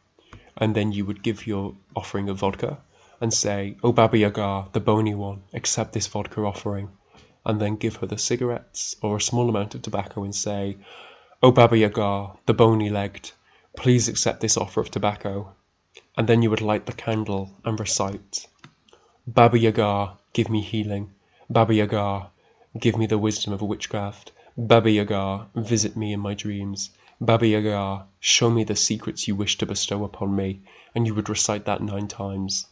And 0.57 0.75
then 0.75 0.91
you 0.91 1.05
would 1.05 1.23
give 1.23 1.47
your 1.47 1.75
offering 1.95 2.31
of 2.31 2.38
vodka 2.38 2.79
and 3.21 3.33
say, 3.33 3.77
O 3.83 3.93
Baba 3.93 4.17
Yaga, 4.17 4.69
the 4.73 4.81
bony 4.81 5.15
one, 5.15 5.43
accept 5.53 5.93
this 5.93 6.07
vodka 6.07 6.41
offering. 6.41 6.88
And 7.45 7.61
then 7.61 7.77
give 7.77 7.97
her 7.97 8.07
the 8.07 8.17
cigarettes 8.17 8.97
or 9.03 9.17
a 9.17 9.21
small 9.21 9.51
amount 9.51 9.75
of 9.75 9.83
tobacco 9.83 10.25
and 10.25 10.35
say, 10.35 10.79
O 11.43 11.53
Baba 11.53 11.77
Yaga, 11.77 12.33
the 12.47 12.55
bony 12.55 12.88
legged, 12.88 13.33
please 13.77 14.09
accept 14.09 14.41
this 14.41 14.57
offer 14.57 14.81
of 14.81 14.91
tobacco. 14.91 15.53
And 16.17 16.27
then 16.27 16.41
you 16.41 16.49
would 16.49 16.62
light 16.62 16.87
the 16.87 16.93
candle 16.93 17.51
and 17.67 17.79
recite, 17.79 18.47
Baba 19.27 19.59
Yaga, 19.59 20.17
give 20.33 20.49
me 20.49 20.62
healing. 20.62 21.12
Baba 21.51 21.75
Yaga, 21.75 22.31
give 22.79 22.97
me 22.97 23.07
the 23.07 23.19
wisdom 23.19 23.53
of 23.53 23.61
witchcraft. 23.61 24.33
Baba 24.57 24.91
Yaga, 24.91 25.49
visit 25.55 25.97
me 25.99 26.15
in 26.15 26.21
my 26.21 26.33
dreams. 26.33 26.91
Baba 27.24 27.46
Yaga, 27.46 28.06
show 28.18 28.50
me 28.50 28.64
the 28.64 28.74
secrets 28.74 29.28
you 29.28 29.37
wish 29.37 29.56
to 29.58 29.64
bestow 29.64 30.02
upon 30.02 30.35
me. 30.35 30.62
And 30.92 31.06
you 31.06 31.14
would 31.14 31.28
recite 31.28 31.66
that 31.66 31.80
nine 31.80 32.08
times. 32.08 32.66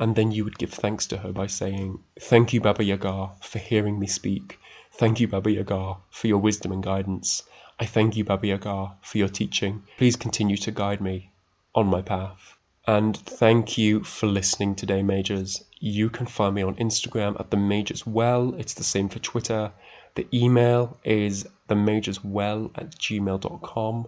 And 0.00 0.16
then 0.16 0.32
you 0.32 0.42
would 0.42 0.58
give 0.58 0.72
thanks 0.72 1.06
to 1.06 1.18
her 1.18 1.30
by 1.30 1.46
saying, 1.46 2.00
Thank 2.18 2.52
you, 2.52 2.60
Baba 2.60 2.82
Yaga, 2.82 3.30
for 3.40 3.60
hearing 3.60 4.00
me 4.00 4.08
speak. 4.08 4.58
Thank 4.90 5.20
you, 5.20 5.28
Baba 5.28 5.52
Yaga, 5.52 5.98
for 6.10 6.26
your 6.26 6.38
wisdom 6.38 6.72
and 6.72 6.82
guidance. 6.82 7.44
I 7.78 7.86
thank 7.86 8.16
you, 8.16 8.24
Baba 8.24 8.48
Yaga, 8.48 8.96
for 9.02 9.18
your 9.18 9.28
teaching. 9.28 9.84
Please 9.98 10.16
continue 10.16 10.56
to 10.56 10.72
guide 10.72 11.00
me 11.00 11.30
on 11.72 11.86
my 11.86 12.02
path. 12.02 12.55
And 12.86 13.16
thank 13.16 13.76
you 13.76 14.04
for 14.04 14.28
listening 14.28 14.76
today, 14.76 15.02
Mages. 15.02 15.64
You 15.80 16.08
can 16.08 16.26
find 16.26 16.54
me 16.54 16.62
on 16.62 16.76
Instagram 16.76 17.38
at 17.40 17.50
the 17.50 17.56
Mages 17.56 18.06
Well. 18.06 18.54
It's 18.54 18.74
the 18.74 18.84
same 18.84 19.08
for 19.08 19.18
Twitter. 19.18 19.72
The 20.14 20.28
email 20.32 20.96
is 21.04 21.48
themageswell 21.68 22.70
at 22.76 22.96
gmail.com. 22.96 24.06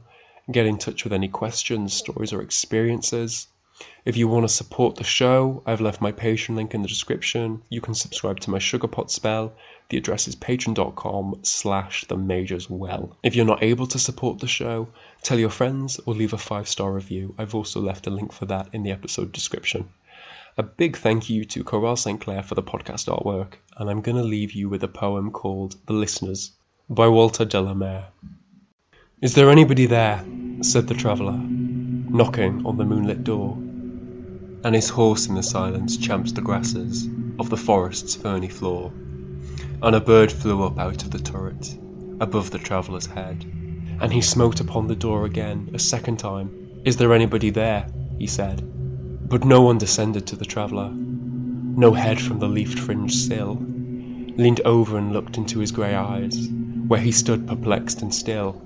Get 0.52 0.66
in 0.66 0.78
touch 0.78 1.02
with 1.02 1.12
any 1.12 1.28
questions, 1.28 1.92
stories, 1.92 2.32
or 2.32 2.40
experiences. 2.40 3.48
If 4.04 4.16
you 4.16 4.26
want 4.26 4.44
to 4.44 4.54
support 4.54 4.96
the 4.96 5.04
show, 5.04 5.62
I've 5.66 5.80
left 5.80 6.00
my 6.00 6.12
Patreon 6.12 6.56
link 6.56 6.74
in 6.74 6.82
the 6.82 6.88
description. 6.88 7.62
You 7.68 7.80
can 7.80 7.94
subscribe 7.94 8.40
to 8.40 8.50
my 8.50 8.58
Sugar 8.58 8.88
Pot 8.88 9.10
spell. 9.10 9.52
The 9.90 9.98
address 9.98 10.28
is 10.28 10.36
patreon.com 10.36 11.40
slash 11.42 12.04
the 12.06 12.16
mages 12.16 12.70
well. 12.70 13.16
If 13.22 13.36
you're 13.36 13.44
not 13.44 13.62
able 13.62 13.86
to 13.88 13.98
support 13.98 14.38
the 14.38 14.46
show, 14.46 14.88
tell 15.22 15.38
your 15.38 15.50
friends 15.50 16.00
or 16.06 16.14
leave 16.14 16.32
a 16.32 16.38
five 16.38 16.68
star 16.68 16.92
review. 16.92 17.34
I've 17.38 17.54
also 17.54 17.80
left 17.80 18.06
a 18.06 18.10
link 18.10 18.32
for 18.32 18.46
that 18.46 18.68
in 18.72 18.82
the 18.82 18.92
episode 18.92 19.32
description. 19.32 19.90
A 20.56 20.62
big 20.62 20.96
thank 20.96 21.30
you 21.30 21.44
to 21.44 21.62
Coral 21.62 21.94
St. 21.94 22.20
Clair 22.20 22.42
for 22.42 22.54
the 22.54 22.62
podcast 22.62 23.08
artwork, 23.08 23.54
and 23.76 23.88
I'm 23.88 24.00
going 24.00 24.16
to 24.16 24.24
leave 24.24 24.52
you 24.52 24.68
with 24.68 24.82
a 24.82 24.88
poem 24.88 25.30
called 25.30 25.76
The 25.86 25.92
Listeners 25.92 26.52
by 26.90 27.08
Walter 27.08 27.44
de 27.44 27.60
la 27.60 27.74
Mare. 27.74 28.08
Is 29.20 29.34
there 29.34 29.50
anybody 29.50 29.86
there? 29.86 30.24
said 30.62 30.88
the 30.88 30.94
traveller, 30.94 31.38
knocking 31.38 32.66
on 32.66 32.76
the 32.76 32.84
moonlit 32.84 33.22
door, 33.22 33.56
and 34.64 34.74
his 34.74 34.88
horse 34.88 35.26
in 35.28 35.34
the 35.34 35.42
silence 35.42 35.96
champs 35.96 36.32
the 36.32 36.40
grasses 36.40 37.08
of 37.38 37.48
the 37.50 37.56
forest's 37.56 38.16
ferny 38.16 38.48
floor, 38.48 38.92
and 39.82 39.94
a 39.94 40.00
bird 40.00 40.32
flew 40.32 40.64
up 40.64 40.78
out 40.78 41.04
of 41.04 41.10
the 41.10 41.18
turret 41.18 41.78
above 42.20 42.50
the 42.50 42.58
traveller's 42.58 43.06
head, 43.06 43.44
and 44.00 44.12
he 44.12 44.20
smote 44.20 44.60
upon 44.60 44.86
the 44.86 44.96
door 44.96 45.24
again 45.24 45.70
a 45.72 45.78
second 45.78 46.18
time. 46.18 46.50
Is 46.84 46.96
there 46.96 47.14
anybody 47.14 47.50
there? 47.50 47.86
he 48.18 48.26
said. 48.26 48.62
But 49.28 49.44
no 49.44 49.62
one 49.62 49.78
descended 49.78 50.26
to 50.28 50.36
the 50.36 50.44
traveller. 50.44 50.90
No 50.90 51.92
head 51.92 52.20
from 52.20 52.40
the 52.40 52.48
leaf-fringed 52.48 53.14
sill 53.14 53.54
leaned 54.36 54.60
over 54.64 54.96
and 54.98 55.12
looked 55.12 55.36
into 55.36 55.58
his 55.58 55.72
grey 55.72 55.94
eyes, 55.94 56.48
where 56.86 57.00
he 57.00 57.12
stood 57.12 57.46
perplexed 57.46 58.02
and 58.02 58.14
still. 58.14 58.60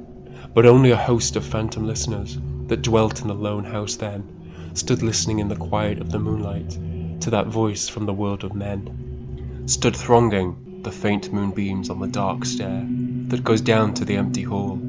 But 0.55 0.67
only 0.67 0.91
a 0.91 0.97
host 0.97 1.37
of 1.37 1.45
phantom 1.45 1.87
listeners 1.87 2.39
that 2.69 2.83
dwelt 2.83 3.23
in 3.23 3.29
the 3.29 3.35
lone 3.35 3.65
house 3.65 3.97
then 3.97 4.42
stood 4.75 5.03
listening 5.03 5.39
in 5.39 5.49
the 5.49 5.57
quiet 5.57 5.99
of 5.99 6.11
the 6.11 6.19
moonlight 6.19 6.79
to 7.21 7.31
that 7.31 7.47
voice 7.47 7.89
from 7.89 8.07
the 8.07 8.13
world 8.13 8.45
of 8.45 8.55
men. 8.55 9.65
Stood 9.67 9.97
thronging 9.97 10.81
the 10.83 10.93
faint 10.93 11.33
moonbeams 11.33 11.91
on 11.91 12.01
the 12.01 12.09
dark 12.09 12.45
stair 12.45 12.87
that 13.29 13.45
goes 13.45 13.61
down 13.61 13.95
to 13.95 14.05
the 14.05 14.17
empty 14.17 14.43
hall, 14.43 14.81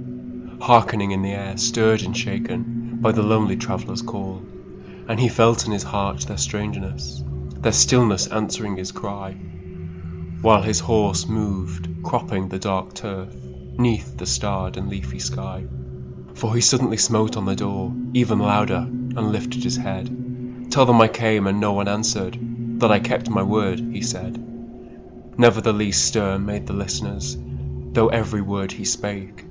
hearkening 0.62 1.12
in 1.12 1.22
the 1.22 1.32
air, 1.32 1.58
stirred 1.58 2.02
and 2.02 2.16
shaken 2.16 2.98
by 3.02 3.12
the 3.12 3.24
lonely 3.24 3.56
traveller's 3.56 4.02
call 4.02 4.42
and 5.08 5.20
he 5.20 5.28
felt 5.28 5.66
in 5.66 5.72
his 5.72 5.84
heart 5.84 6.22
their 6.22 6.38
strangeness, 6.38 7.24
their 7.60 7.72
stillness 7.72 8.28
answering 8.28 8.78
his 8.78 8.92
cry, 8.92 9.34
while 10.42 10.62
his 10.62 10.80
horse 10.80 11.28
moved, 11.28 11.90
cropping 12.04 12.48
the 12.48 12.60
dark 12.60 12.94
turf, 12.94 13.34
neath 13.78 14.18
the 14.18 14.26
starred 14.26 14.78
and 14.78 14.90
leafy 14.90 15.20
sky. 15.20 15.66
For 16.36 16.56
he 16.56 16.62
suddenly 16.62 16.98
smote 16.98 17.38
on 17.38 17.46
the 17.46 17.56
door, 17.56 17.94
even 18.14 18.40
louder, 18.40 18.88
and 19.16 19.32
lifted 19.32 19.64
his 19.64 19.78
head. 19.78 20.72
Tell 20.72 20.86
them 20.86 21.02
I 21.02 21.08
came 21.08 21.48
and 21.48 21.60
no 21.60 21.74
one 21.74 21.88
answered, 21.88 22.38
that 22.80 22.92
I 22.92 23.00
kept 23.00 23.30
my 23.30 23.44
word, 23.44 23.80
he 23.80 24.02
said. 24.02 24.40
Never 25.38 25.62
the 25.62 25.74
least 25.74 26.06
stir 26.06 26.38
made 26.38 26.68
the 26.68 26.74
listeners, 26.74 27.38
though 27.94 28.10
every 28.10 28.42
word 28.42 28.72
he 28.72 28.86
spake 28.86 29.46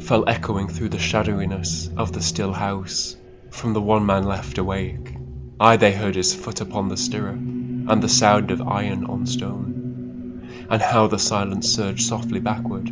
fell 0.00 0.28
echoing 0.28 0.68
through 0.68 0.88
the 0.88 0.98
shadowiness 0.98 1.88
of 1.96 2.12
the 2.12 2.20
still 2.20 2.52
house 2.52 3.16
from 3.50 3.72
the 3.72 3.80
one 3.80 4.04
man 4.04 4.24
left 4.24 4.58
awake. 4.58 5.14
Aye, 5.60 5.76
they 5.76 5.92
heard 5.92 6.16
his 6.16 6.34
foot 6.34 6.60
upon 6.60 6.88
the 6.88 6.96
stirrup, 6.96 7.36
and 7.36 8.02
the 8.02 8.08
sound 8.08 8.50
of 8.50 8.66
iron 8.66 9.04
on 9.06 9.26
stone, 9.26 10.66
and 10.68 10.82
how 10.82 11.06
the 11.06 11.18
silence 11.18 11.68
surged 11.68 12.02
softly 12.02 12.40
backward 12.40 12.90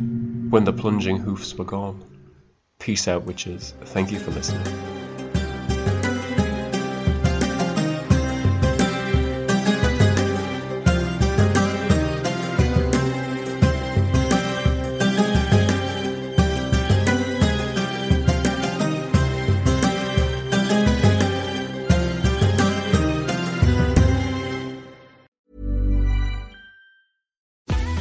when 0.51 0.63
the 0.63 0.73
plunging 0.73 1.17
hoofs 1.17 1.53
were 1.55 1.65
gone. 1.65 2.03
Peace 2.79 3.07
out, 3.07 3.25
witches. 3.25 3.73
Thank 3.85 4.11
you 4.11 4.19
for 4.19 4.31
listening. 4.31 5.00